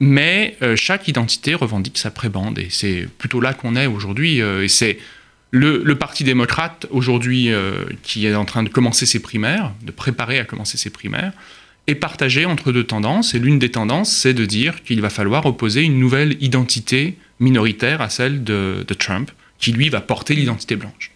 mais 0.00 0.56
euh, 0.62 0.76
chaque 0.76 1.06
identité 1.06 1.54
revendique 1.54 1.98
sa 1.98 2.10
prébande, 2.10 2.58
et 2.58 2.68
c'est 2.70 3.06
plutôt 3.18 3.40
là 3.40 3.52
qu'on 3.52 3.76
est 3.76 3.86
aujourd'hui, 3.86 4.40
euh, 4.40 4.64
et 4.64 4.68
c'est 4.68 4.98
le, 5.50 5.94
Parti 5.94 6.24
démocrate 6.24 6.86
aujourd'hui 6.90 7.52
euh, 7.52 7.84
qui 8.02 8.26
est 8.26 8.34
en 8.34 8.44
train 8.44 8.62
de 8.62 8.68
commencer 8.68 9.06
ses 9.06 9.20
primaires, 9.20 9.72
de 9.82 9.90
préparer 9.90 10.38
à 10.38 10.44
commencer 10.44 10.78
ses 10.78 10.90
primaires, 10.90 11.32
est 11.86 11.94
partagé 11.94 12.44
entre 12.44 12.72
deux 12.72 12.84
tendances, 12.84 13.34
et 13.34 13.38
l'une 13.38 13.58
des 13.58 13.70
tendances, 13.70 14.14
c'est 14.14 14.34
de 14.34 14.44
dire 14.44 14.82
qu'il 14.84 15.00
va 15.00 15.10
falloir 15.10 15.46
opposer 15.46 15.82
une 15.82 15.98
nouvelle 15.98 16.36
identité 16.40 17.16
minoritaire 17.40 18.00
à 18.00 18.10
celle 18.10 18.44
de, 18.44 18.84
Trump, 18.98 19.30
qui 19.58 19.72
lui 19.72 19.88
va 19.88 20.00
porter 20.00 20.34
l'identité 20.34 20.76
blanche. 20.76 21.10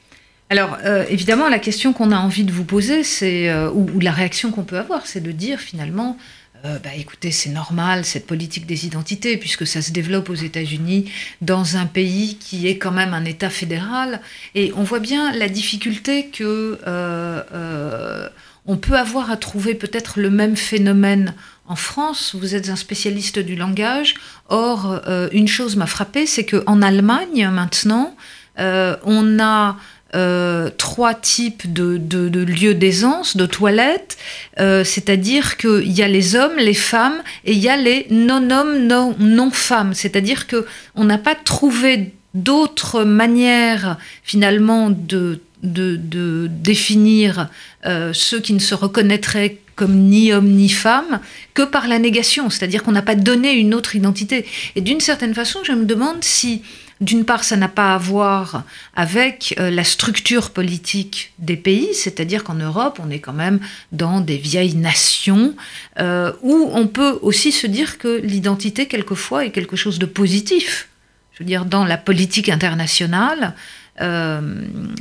Alors, 0.50 0.78
évidemment, 1.08 1.48
la 1.48 1.58
question 1.58 1.92
qu'on 1.92 2.10
a 2.12 2.16
envie 2.16 2.44
de 2.44 2.52
vous 2.52 2.64
poser, 2.64 3.04
c'est, 3.04 3.52
ou, 3.68 4.00
la 4.00 4.10
réaction 4.10 4.50
qu'on 4.50 4.64
peut 4.64 4.78
avoir, 4.78 5.06
c'est 5.06 5.20
de 5.20 5.32
dire 5.32 5.60
finalement, 5.60 6.18
euh, 6.64 6.78
bah, 6.78 6.90
écoutez, 6.96 7.30
c'est 7.30 7.50
normal, 7.50 8.06
cette 8.06 8.26
politique 8.26 8.64
des 8.64 8.86
identités, 8.86 9.36
puisque 9.36 9.66
ça 9.66 9.82
se 9.82 9.92
développe 9.92 10.30
aux 10.30 10.34
États-Unis, 10.34 11.10
dans 11.42 11.76
un 11.76 11.84
pays 11.84 12.36
qui 12.38 12.68
est 12.68 12.78
quand 12.78 12.90
même 12.90 13.12
un 13.12 13.26
État 13.26 13.50
fédéral. 13.50 14.20
Et 14.54 14.72
on 14.74 14.82
voit 14.82 15.00
bien 15.00 15.30
la 15.32 15.48
difficulté 15.48 16.28
que 16.28 16.78
euh, 16.86 17.42
euh, 17.52 18.28
on 18.66 18.78
peut 18.78 18.96
avoir 18.96 19.30
à 19.30 19.36
trouver 19.36 19.74
peut-être 19.74 20.18
le 20.18 20.30
même 20.30 20.56
phénomène 20.56 21.34
en 21.66 21.76
France. 21.76 22.34
Vous 22.34 22.54
êtes 22.54 22.70
un 22.70 22.76
spécialiste 22.76 23.38
du 23.38 23.56
langage. 23.56 24.14
Or, 24.48 25.02
une 25.32 25.48
chose 25.48 25.76
m'a 25.76 25.86
frappé, 25.86 26.24
c'est 26.24 26.46
qu'en 26.46 26.80
Allemagne, 26.80 27.46
maintenant, 27.48 28.16
on 28.56 29.38
a 29.38 29.76
euh, 30.14 30.70
trois 30.78 31.14
types 31.14 31.72
de, 31.72 31.98
lieux 32.44 32.74
d'aisance, 32.74 33.36
de 33.36 33.46
toilettes, 33.46 34.16
euh, 34.60 34.84
c'est-à-dire 34.84 35.56
qu'il 35.56 35.90
y 35.90 36.02
a 36.02 36.08
les 36.08 36.36
hommes, 36.36 36.56
les 36.56 36.74
femmes, 36.74 37.20
et 37.44 37.52
il 37.52 37.58
y 37.58 37.68
a 37.68 37.76
les 37.76 38.06
non-hommes, 38.10 38.86
non-femmes, 39.18 39.92
c'est-à-dire 39.92 40.46
qu'on 40.46 41.04
n'a 41.04 41.18
pas 41.18 41.34
trouvé 41.34 42.12
d'autres 42.34 43.02
manières 43.02 43.98
finalement 44.22 44.90
de, 44.90 45.40
définir 45.62 47.48
euh, 47.86 48.12
ceux 48.12 48.38
qui 48.38 48.52
ne 48.52 48.58
se 48.58 48.74
reconnaîtraient 48.74 49.58
comme 49.74 49.96
ni 49.96 50.32
homme 50.32 50.50
ni 50.50 50.68
femme 50.68 51.20
que 51.54 51.62
par 51.62 51.88
la 51.88 51.98
négation, 51.98 52.50
c'est-à-dire 52.50 52.82
qu'on 52.84 52.92
n'a 52.92 53.02
pas 53.02 53.16
donné 53.16 53.52
une 53.52 53.74
autre 53.74 53.96
identité. 53.96 54.46
Et 54.76 54.80
d'une 54.80 55.00
certaine 55.00 55.34
façon, 55.34 55.60
je 55.64 55.72
me 55.72 55.84
demande 55.84 56.22
si 56.22 56.62
d'une 57.00 57.24
part, 57.24 57.44
ça 57.44 57.56
n'a 57.56 57.68
pas 57.68 57.94
à 57.94 57.98
voir 57.98 58.62
avec 58.94 59.54
euh, 59.58 59.70
la 59.70 59.84
structure 59.84 60.50
politique 60.50 61.32
des 61.38 61.56
pays, 61.56 61.92
c'est-à-dire 61.92 62.44
qu'en 62.44 62.54
Europe, 62.54 63.00
on 63.04 63.10
est 63.10 63.18
quand 63.18 63.32
même 63.32 63.58
dans 63.92 64.20
des 64.20 64.36
vieilles 64.36 64.76
nations 64.76 65.54
euh, 65.98 66.32
où 66.42 66.70
on 66.72 66.86
peut 66.86 67.18
aussi 67.22 67.52
se 67.52 67.66
dire 67.66 67.98
que 67.98 68.20
l'identité, 68.22 68.86
quelquefois, 68.86 69.44
est 69.44 69.50
quelque 69.50 69.76
chose 69.76 69.98
de 69.98 70.06
positif. 70.06 70.88
Je 71.32 71.40
veux 71.40 71.46
dire, 71.46 71.64
dans 71.64 71.84
la 71.84 71.96
politique 71.96 72.48
internationale. 72.48 73.54
Euh, 74.00 74.40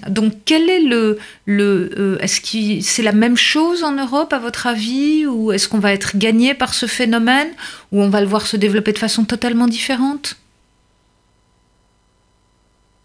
donc, 0.08 0.34
quel 0.46 0.70
est 0.70 0.82
le, 0.82 1.20
le 1.46 2.18
est-ce 2.22 2.42
que 2.42 2.84
c'est 2.84 3.04
la 3.04 3.12
même 3.12 3.38
chose 3.38 3.84
en 3.84 3.94
Europe 3.94 4.34
à 4.34 4.40
votre 4.40 4.66
avis, 4.66 5.28
ou 5.28 5.52
est-ce 5.52 5.68
qu'on 5.68 5.80
va 5.80 5.94
être 5.94 6.18
gagné 6.18 6.56
par 6.56 6.74
ce 6.74 6.88
phénomène, 6.88 7.50
ou 7.92 8.02
on 8.02 8.10
va 8.10 8.22
le 8.22 8.28
voir 8.28 8.48
se 8.48 8.58
développer 8.58 8.94
de 8.94 9.00
façon 9.00 9.26
totalement 9.26 9.68
différente? 9.68 10.38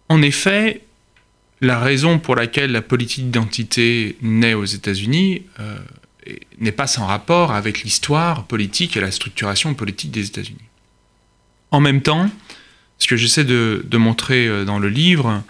En 0.08 0.22
effet, 0.22 0.82
la 1.60 1.78
raison 1.78 2.18
pour 2.18 2.36
laquelle 2.36 2.72
la 2.72 2.82
politique 2.82 3.24
d'identité 3.24 4.16
naît 4.22 4.54
aux 4.54 4.64
États-Unis 4.64 5.42
euh, 5.60 5.76
n'est 6.60 6.72
pas 6.72 6.86
sans 6.86 7.06
rapport 7.06 7.52
avec 7.52 7.82
l'histoire 7.82 8.44
politique 8.44 8.96
et 8.96 9.00
la 9.00 9.10
structuration 9.10 9.74
politique 9.74 10.10
des 10.10 10.26
États-Unis. 10.26 10.58
En 11.70 11.80
même 11.80 12.00
temps, 12.00 12.30
ce 12.98 13.06
que 13.06 13.16
j'essaie 13.16 13.44
de, 13.44 13.84
montrer 13.92 14.46
euh, 14.46 14.64
dans 14.64 14.78
le 14.78 14.88
livre, 14.88 15.42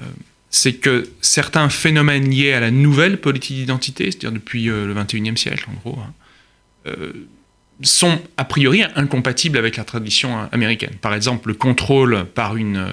euh, 0.00 0.04
c'est 0.50 0.74
que 0.74 1.08
certains 1.20 1.68
phénomènes 1.68 2.28
liés 2.28 2.52
à 2.52 2.60
la 2.60 2.70
nouvelle 2.70 3.20
politique 3.20 3.56
d'identité, 3.56 4.10
c'est-à-dire 4.10 4.32
depuis 4.32 4.64
le 4.64 4.94
XXIe 4.94 5.36
siècle 5.36 5.66
en 5.70 5.74
gros, 5.74 5.98
hein, 6.00 6.92
sont 7.82 8.20
a 8.36 8.44
priori 8.44 8.84
incompatibles 8.94 9.58
avec 9.58 9.76
la 9.76 9.84
tradition 9.84 10.48
américaine. 10.52 10.94
Par 11.02 11.14
exemple, 11.14 11.48
le 11.48 11.54
contrôle 11.54 12.24
par 12.24 12.56
une 12.56 12.88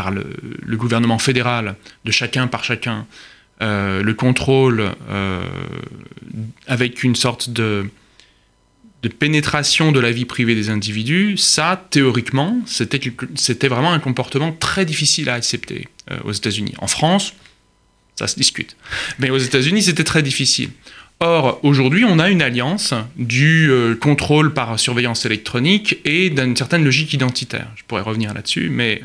par 0.00 0.10
le, 0.10 0.76
gouvernement 0.78 1.18
fédéral, 1.18 1.76
de 2.06 2.10
chacun 2.10 2.46
par 2.46 2.64
chacun, 2.64 3.06
euh, 3.60 4.02
le 4.02 4.14
contrôle 4.14 4.92
euh, 5.10 5.44
avec 6.66 7.04
une 7.04 7.14
sorte 7.14 7.50
de, 7.50 7.90
pénétration 9.18 9.92
de 9.92 10.00
la 10.00 10.10
vie 10.10 10.24
privée 10.24 10.54
des 10.54 10.70
individus, 10.70 11.36
ça, 11.36 11.86
théoriquement, 11.90 12.58
c'était 12.66 13.68
vraiment 13.68 13.92
un 13.92 13.98
comportement 13.98 14.52
très 14.52 14.86
difficile 14.86 15.28
à 15.28 15.34
accepter 15.34 15.88
euh, 16.10 16.16
aux 16.24 16.32
États-Unis. 16.32 16.72
En 16.78 16.86
France, 16.86 17.34
ça 18.16 18.26
se 18.26 18.36
discute. 18.36 18.76
Mais 19.18 19.28
aux 19.28 19.36
États-Unis, 19.38 19.82
c'était 19.82 20.04
très 20.04 20.22
difficile. 20.22 20.70
Or, 21.22 21.60
aujourd'hui, 21.62 22.06
on 22.06 22.18
a 22.18 22.30
une 22.30 22.40
alliance 22.40 22.94
du 23.16 23.70
contrôle 24.00 24.54
par 24.54 24.80
surveillance 24.80 25.26
électronique 25.26 25.98
et 26.06 26.30
d'une 26.30 26.56
certaine 26.56 26.82
logique 26.82 27.12
identitaire. 27.12 27.68
Je 27.76 27.82
pourrais 27.86 28.00
revenir 28.00 28.32
là-dessus, 28.32 28.70
mais 28.70 29.02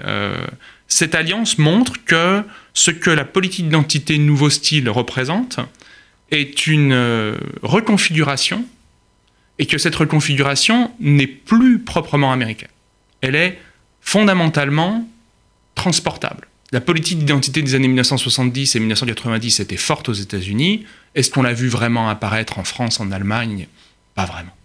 cette 0.88 1.16
alliance 1.16 1.58
montre 1.58 2.04
que 2.06 2.44
ce 2.74 2.92
que 2.92 3.10
la 3.10 3.26
politique 3.26 3.66
d'identité 3.66 4.18
nouveau 4.18 4.50
style 4.50 4.90
représente 4.90 5.60
est 6.32 6.68
une 6.68 6.94
euh, 6.94 7.36
reconfiguration 7.62 8.66
et 9.58 9.66
que 9.66 9.78
cette 9.78 9.96
reconfiguration 9.96 10.92
n'est 11.00 11.28
plus 11.28 11.80
proprement 11.80 12.32
américaine. 12.32 12.70
Elle 13.22 13.36
est 13.36 13.60
fondamentalement 14.02 15.08
transportable. 15.76 16.48
La 16.72 16.82
politique 16.82 17.20
d'identité 17.20 17.62
des 17.62 17.76
années 17.76 17.88
1970 17.88 18.76
et 18.76 18.80
1990 18.80 19.60
était 19.60 19.78
forte 19.78 20.10
aux 20.10 20.14
États-Unis. 20.14 20.86
Est-ce 21.14 21.30
qu'on 21.30 21.44
l'a 21.44 21.54
vu 21.54 21.68
vraiment 21.68 22.10
apparaître 22.10 22.60
en 22.60 22.64
France, 22.64 23.00
en 23.00 23.12
Allemagne? 23.12 23.68
Pas 24.14 24.26
vraiment. 24.26 24.56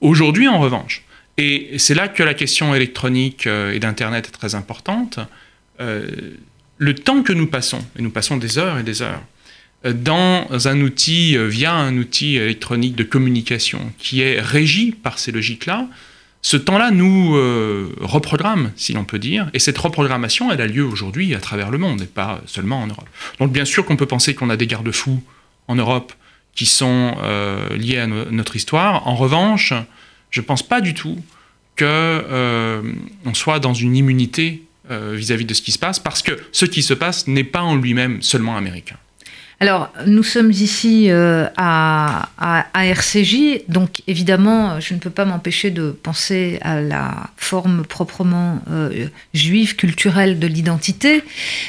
Aujourd'hui, 0.00 0.48
en 0.48 0.58
revanche, 0.58 1.04
et 1.38 1.78
c'est 1.78 1.94
là 1.94 2.08
que 2.08 2.24
la 2.24 2.34
question 2.34 2.74
électronique 2.74 3.46
euh, 3.46 3.72
et 3.72 3.78
d'Internet 3.78 4.26
est 4.26 4.32
très 4.32 4.56
importante. 4.56 5.20
Euh, 5.80 6.06
le 6.78 6.94
temps 6.94 7.22
que 7.22 7.32
nous 7.32 7.46
passons, 7.46 7.84
et 7.96 8.02
nous 8.02 8.10
passons 8.10 8.36
des 8.36 8.58
heures 8.58 8.78
et 8.78 8.82
des 8.82 9.02
heures, 9.02 9.22
euh, 9.86 9.92
dans 9.92 10.48
un 10.66 10.80
outil, 10.80 11.38
via 11.38 11.72
un 11.72 11.96
outil 11.96 12.36
électronique 12.36 12.96
de 12.96 13.04
communication 13.04 13.92
qui 13.98 14.20
est 14.20 14.40
régi 14.40 14.90
par 14.90 15.20
ces 15.20 15.30
logiques-là, 15.30 15.86
ce 16.42 16.56
temps-là 16.56 16.92
nous 16.92 17.32
reprogramme, 18.00 18.70
si 18.76 18.92
l'on 18.92 19.04
peut 19.04 19.18
dire, 19.18 19.50
et 19.54 19.58
cette 19.58 19.76
reprogrammation, 19.76 20.52
elle 20.52 20.60
a 20.60 20.68
lieu 20.68 20.84
aujourd'hui 20.84 21.34
à 21.34 21.40
travers 21.40 21.68
le 21.68 21.78
monde, 21.78 22.02
et 22.02 22.06
pas 22.06 22.40
seulement 22.46 22.80
en 22.80 22.86
Europe. 22.86 23.08
Donc 23.40 23.52
bien 23.52 23.64
sûr 23.64 23.84
qu'on 23.84 23.96
peut 23.96 24.06
penser 24.06 24.36
qu'on 24.36 24.48
a 24.48 24.56
des 24.56 24.68
garde-fous 24.68 25.20
en 25.66 25.74
Europe 25.74 26.12
qui 26.54 26.64
sont 26.64 27.16
liés 27.76 27.98
à 27.98 28.06
notre 28.06 28.54
histoire. 28.54 29.08
En 29.08 29.16
revanche, 29.16 29.74
je 30.30 30.40
ne 30.40 30.46
pense 30.46 30.62
pas 30.62 30.80
du 30.80 30.94
tout 30.94 31.16
qu'on 31.78 31.84
euh, 31.84 32.82
soit 33.34 33.60
dans 33.60 33.74
une 33.74 33.96
immunité 33.96 34.64
euh, 34.90 35.14
vis-à-vis 35.16 35.44
de 35.44 35.54
ce 35.54 35.62
qui 35.62 35.72
se 35.72 35.78
passe, 35.78 35.98
parce 35.98 36.22
que 36.22 36.32
ce 36.50 36.64
qui 36.64 36.82
se 36.82 36.94
passe 36.94 37.26
n'est 37.26 37.44
pas 37.44 37.62
en 37.62 37.76
lui-même 37.76 38.20
seulement 38.20 38.56
américain. 38.56 38.96
Alors, 39.60 39.92
nous 40.06 40.22
sommes 40.22 40.52
ici 40.52 41.10
euh, 41.10 41.46
à, 41.56 42.28
à, 42.38 42.86
RCJ, 42.86 43.64
donc 43.68 44.02
évidemment, 44.06 44.78
je 44.78 44.94
ne 44.94 45.00
peux 45.00 45.10
pas 45.10 45.24
m'empêcher 45.24 45.70
de 45.70 45.90
penser 45.90 46.58
à 46.62 46.80
la 46.80 47.30
forme 47.36 47.84
proprement 47.84 48.62
juive, 49.34 49.74
culturelle 49.74 50.38
de 50.38 50.46
l'identité. 50.46 51.24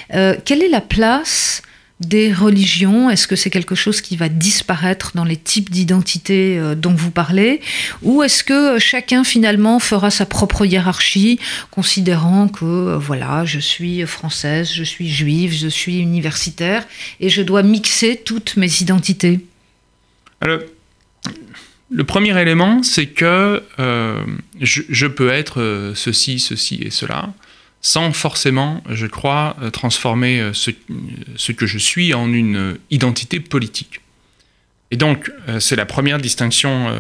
quelle 0.10 0.62
est 0.62 0.70
la 0.70 0.82
place 0.82 1.64
des 2.00 2.34
religions. 2.34 3.10
Est-ce 3.10 3.28
que 3.28 3.36
c'est 3.36 3.50
quelque 3.50 3.76
chose 3.76 4.02
qui 4.02 4.16
va 4.16 4.30
disparaître 4.30 5.12
dans 5.16 5.26
les 5.26 5.36
types 5.36 5.70
d'identité 5.70 6.58
euh, 6.58 6.76
dont 6.76 6.94
vous 6.94 7.12
parlez? 7.12 7.62
Ou 8.02 8.24
est-ce 8.24 8.44
que 8.44 8.80
chacun 8.80 9.24
finalement 9.24 9.80
fera 9.80 10.10
sa 10.10 10.26
propre 10.26 10.66
hiérarchie, 10.66 11.40
considérant 11.72 12.48
que 12.48 12.66
euh, 12.66 12.98
voilà, 12.98 13.46
je 13.46 13.60
suis 13.60 14.06
française, 14.06 14.72
je 14.74 14.84
suis 14.84 15.10
juive, 15.10 15.54
je 15.54 15.68
suis 15.68 16.00
universitaire, 16.00 16.86
et 17.20 17.30
je 17.30 17.42
dois 17.42 17.64
mixer 17.64 18.22
toutes 18.24 18.56
mes 18.58 18.82
identités? 18.82 19.40
Le 21.92 22.04
premier 22.04 22.40
élément, 22.40 22.84
c'est 22.84 23.08
que 23.08 23.64
euh, 23.80 24.24
je, 24.62 25.08
peux 25.08 25.30
être 25.30 25.60
euh, 25.60 25.96
ceci, 25.96 26.40
ceci 26.40 26.80
et 26.84 26.92
cela, 26.92 27.34
sans 27.82 28.12
forcément, 28.12 28.84
je 28.90 29.08
crois, 29.08 29.56
euh, 29.62 29.70
transformer 29.70 30.52
ce, 30.54 30.72
ce, 31.36 31.52
que 31.52 31.66
je 31.66 31.78
suis 31.78 32.14
en 32.14 32.32
une 32.32 32.78
identité 32.90 33.40
politique. 33.40 34.02
Et 34.92 34.98
donc, 34.98 35.32
c'est 35.60 35.76
la 35.76 35.86
première 35.86 36.18
distinction 36.18 36.92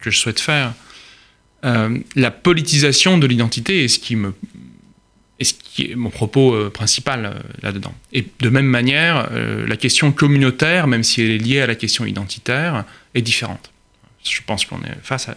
que 0.00 0.10
je 0.10 0.18
souhaite 0.18 0.40
faire. 0.40 0.74
la 1.62 2.30
politisation 2.32 3.16
de 3.16 3.28
l'identité 3.28 3.84
est 3.84 3.88
ce 3.88 4.00
qui 4.00 4.14
est 4.14 5.94
mon 5.94 6.10
propos 6.10 6.54
euh, 6.54 6.70
principal 6.70 7.26
euh, 7.26 7.34
là-dedans. 7.62 7.94
Et 8.12 8.26
de 8.40 8.48
même 8.48 8.66
manière, 8.66 9.28
euh, 9.32 9.66
la 9.66 9.76
question 9.76 10.12
communautaire, 10.12 10.86
même 10.86 11.02
si 11.02 11.22
elle 11.22 11.30
est 11.30 11.38
liée 11.38 11.60
à 11.60 11.66
la 11.66 11.74
question 11.74 12.04
identitaire, 12.04 12.84
est 13.14 13.22
différente. 13.22 13.70
Je 14.24 14.40
pense 14.46 14.64
qu'on 14.64 14.80
est 14.82 14.96
face 15.02 15.28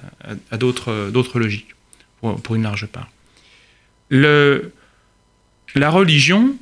à, 0.52 0.58
d'autres 0.58 1.40
logiques, 1.40 1.74
pour, 2.22 2.56
une 2.56 2.64
large 2.64 2.86
part. 2.86 3.10
La 4.10 5.90
religion 5.90 6.56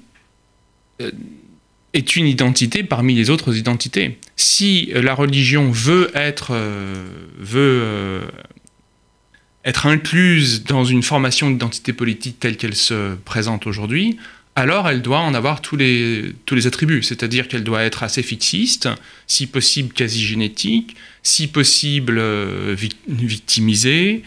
est 1.94 2.16
une 2.16 2.28
identité 2.28 2.84
parmi 2.84 3.16
les 3.16 3.30
autres 3.30 3.58
identités. 3.58 4.20
Si 4.36 4.92
la 4.94 5.14
religion 5.14 5.72
veut 5.72 6.12
être, 6.16 6.54
veut 7.38 8.22
être 9.66 9.86
incluse 9.86 10.64
dans 10.64 10.84
une 10.84 11.04
formation 11.04 11.50
d'identité 11.50 11.94
politique 11.94 12.40
telle 12.40 12.58
qu'elle 12.58 12.76
se 12.76 13.16
présente 13.16 13.68
aujourd'hui, 13.68 14.18
alors 14.56 14.88
elle 14.88 15.02
doit 15.02 15.20
en 15.20 15.34
avoir 15.34 15.62
tous 15.62 15.76
les, 15.76 16.34
tous 16.46 16.54
les 16.54 16.68
attributs, 16.68 17.02
c'est-à-dire 17.02 17.48
qu'elle 17.48 17.64
doit 17.64 17.84
être 17.84 18.04
assez 18.04 18.22
fixiste, 18.22 18.88
si 19.26 19.48
possible 19.48 19.94
quasi 19.94 20.24
génétique, 20.24 20.96
si 21.24 21.48
possible 21.48 22.18
euh, 22.20 22.76
victimisée. 23.08 24.24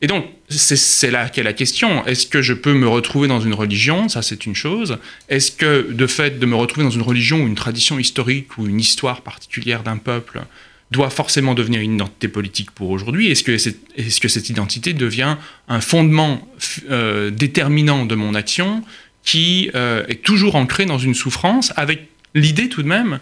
Et 0.00 0.06
donc, 0.06 0.26
c'est 0.48 1.10
là 1.10 1.28
qu'est 1.28 1.42
la 1.42 1.52
question. 1.52 2.04
Est-ce 2.06 2.26
que 2.26 2.40
je 2.40 2.54
peux 2.54 2.72
me 2.72 2.88
retrouver 2.88 3.28
dans 3.28 3.40
une 3.40 3.54
religion? 3.54 4.08
Ça, 4.08 4.22
c'est 4.22 4.46
une 4.46 4.54
chose. 4.54 4.98
Est-ce 5.28 5.52
que, 5.52 5.92
de 5.92 6.06
fait 6.06 6.38
de 6.38 6.46
me 6.46 6.56
retrouver 6.56 6.84
dans 6.84 6.90
une 6.90 7.02
religion 7.02 7.42
ou 7.42 7.46
une 7.46 7.54
tradition 7.54 7.98
historique 7.98 8.56
ou 8.56 8.66
une 8.66 8.80
histoire 8.80 9.20
particulière 9.20 9.82
d'un 9.82 9.98
peuple, 9.98 10.42
doit 10.90 11.10
forcément 11.10 11.54
devenir 11.54 11.80
une 11.80 11.94
identité 11.94 12.28
politique 12.28 12.70
pour 12.70 12.90
aujourd'hui? 12.90 13.30
Est-ce 13.30 13.42
que, 13.42 13.52
est, 13.52 14.20
que, 14.20 14.28
cette 14.28 14.48
identité 14.48 14.92
devient 14.92 15.36
un 15.68 15.80
fondement 15.80 16.48
euh, 16.90 17.30
déterminant 17.30 18.06
de 18.06 18.14
mon 18.14 18.34
action? 18.34 18.84
Qui 19.24 19.70
euh, 19.74 20.04
est 20.08 20.22
toujours 20.22 20.56
ancré 20.56 20.84
dans 20.84 20.98
une 20.98 21.14
souffrance, 21.14 21.72
avec 21.76 22.08
l'idée 22.34 22.68
tout 22.68 22.82
de 22.82 22.88
même 22.88 23.20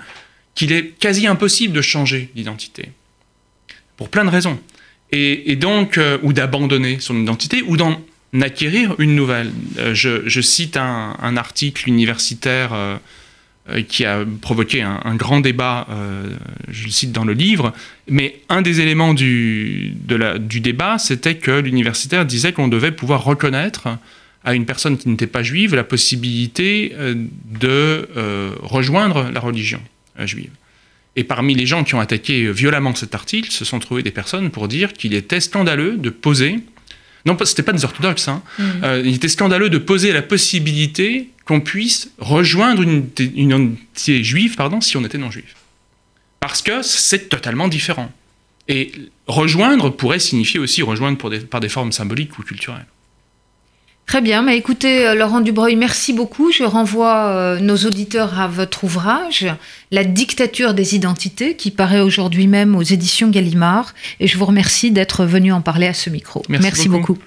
qu'il 0.54 0.72
est 0.72 0.98
quasi 0.98 1.26
impossible 1.26 1.74
de 1.74 1.82
changer 1.82 2.30
d'identité, 2.34 2.90
pour 3.96 4.08
plein 4.08 4.24
de 4.24 4.30
raisons. 4.30 4.58
Et, 5.12 5.56
donc, 5.56 5.98
euh, 5.98 6.18
ou 6.22 6.32
d'abandonner 6.32 7.00
son 7.00 7.20
identité, 7.20 7.62
ou 7.62 7.76
d'en 7.76 8.00
acquérir 8.40 8.94
une 8.98 9.16
nouvelle. 9.16 9.50
Je, 9.92 10.40
cite 10.40 10.76
un, 10.76 11.36
article 11.36 11.88
universitaire 11.88 12.98
euh, 13.68 13.82
qui 13.82 14.04
a 14.04 14.24
provoqué 14.40 14.82
un, 14.82 15.14
grand 15.16 15.40
débat, 15.40 15.86
euh, 15.90 16.30
je 16.68 16.84
le 16.86 16.90
cite 16.90 17.12
dans 17.12 17.24
le 17.24 17.34
livre, 17.34 17.72
mais 18.08 18.40
un 18.48 18.62
des 18.62 18.80
éléments 18.80 19.12
du 19.12 19.92
débat, 20.06 20.98
c'était 20.98 21.36
que 21.36 21.50
l'universitaire 21.50 22.24
disait 22.24 22.52
qu'on 22.52 22.68
devait 22.68 22.90
pouvoir 22.90 23.22
reconnaître 23.22 23.88
à 24.44 24.54
une 24.54 24.64
personne 24.64 24.96
qui 24.96 25.08
n'était 25.08 25.26
pas 25.26 25.42
juive 25.42 25.74
la 25.74 25.84
possibilité 25.84 26.92
euh, 26.94 27.14
de 27.44 28.08
rejoindre 28.62 29.30
la 29.32 29.40
religion 29.40 29.80
juive. 30.18 30.50
Et 31.16 31.24
parmi 31.24 31.54
les 31.54 31.66
gens 31.66 31.84
qui 31.84 31.94
ont 31.94 32.00
attaqué 32.00 32.50
violemment 32.52 32.94
cet 32.94 33.14
article, 33.14 33.50
se 33.50 33.64
sont 33.64 33.78
trouvés 33.78 34.02
des 34.02 34.10
personnes 34.10 34.50
pour 34.50 34.68
dire 34.68 34.92
qu'il 34.92 35.14
était 35.14 35.40
scandaleux 35.40 35.96
de 35.96 36.10
poser 36.10 36.60
non, 37.26 37.36
ce 37.38 37.50
n'était 37.50 37.62
pas 37.62 37.72
des 37.72 37.84
orthodoxes. 37.84 38.28
Hein. 38.28 38.42
Mm. 38.58 38.62
Euh, 38.82 39.02
il 39.04 39.14
était 39.14 39.28
scandaleux 39.28 39.68
de 39.68 39.78
poser 39.78 40.12
la 40.12 40.22
possibilité 40.22 41.30
qu'on 41.44 41.60
puisse 41.60 42.10
rejoindre 42.18 42.82
une, 42.82 43.08
une 43.36 43.54
entité 43.54 44.24
juive 44.24 44.56
pardon, 44.56 44.80
si 44.80 44.96
on 44.96 45.04
était 45.04 45.18
non-juif. 45.18 45.54
Parce 46.40 46.62
que 46.62 46.82
c'est 46.82 47.28
totalement 47.28 47.68
différent. 47.68 48.10
Et 48.68 48.92
rejoindre 49.26 49.90
pourrait 49.90 50.18
signifier 50.18 50.60
aussi 50.60 50.82
rejoindre 50.82 51.18
par 51.40 51.60
des 51.60 51.68
formes 51.68 51.92
symboliques 51.92 52.38
ou 52.38 52.42
culturelles. 52.42 52.86
Très 54.10 54.22
bien, 54.22 54.42
mais 54.42 54.56
écoutez, 54.56 55.06
euh, 55.06 55.14
Laurent 55.14 55.40
Dubreuil, 55.40 55.76
merci 55.76 56.12
beaucoup. 56.12 56.50
Je 56.50 56.64
renvoie 56.64 57.28
euh, 57.28 57.60
nos 57.60 57.76
auditeurs 57.76 58.40
à 58.40 58.48
votre 58.48 58.82
ouvrage, 58.82 59.46
La 59.92 60.02
dictature 60.02 60.74
des 60.74 60.96
identités, 60.96 61.54
qui 61.54 61.70
paraît 61.70 62.00
aujourd'hui 62.00 62.48
même 62.48 62.74
aux 62.74 62.82
éditions 62.82 63.28
Gallimard. 63.28 63.94
Et 64.18 64.26
je 64.26 64.36
vous 64.36 64.46
remercie 64.46 64.90
d'être 64.90 65.24
venu 65.24 65.52
en 65.52 65.60
parler 65.60 65.86
à 65.86 65.94
ce 65.94 66.10
micro. 66.10 66.42
Merci, 66.48 66.88
beaucoup. 66.88 67.18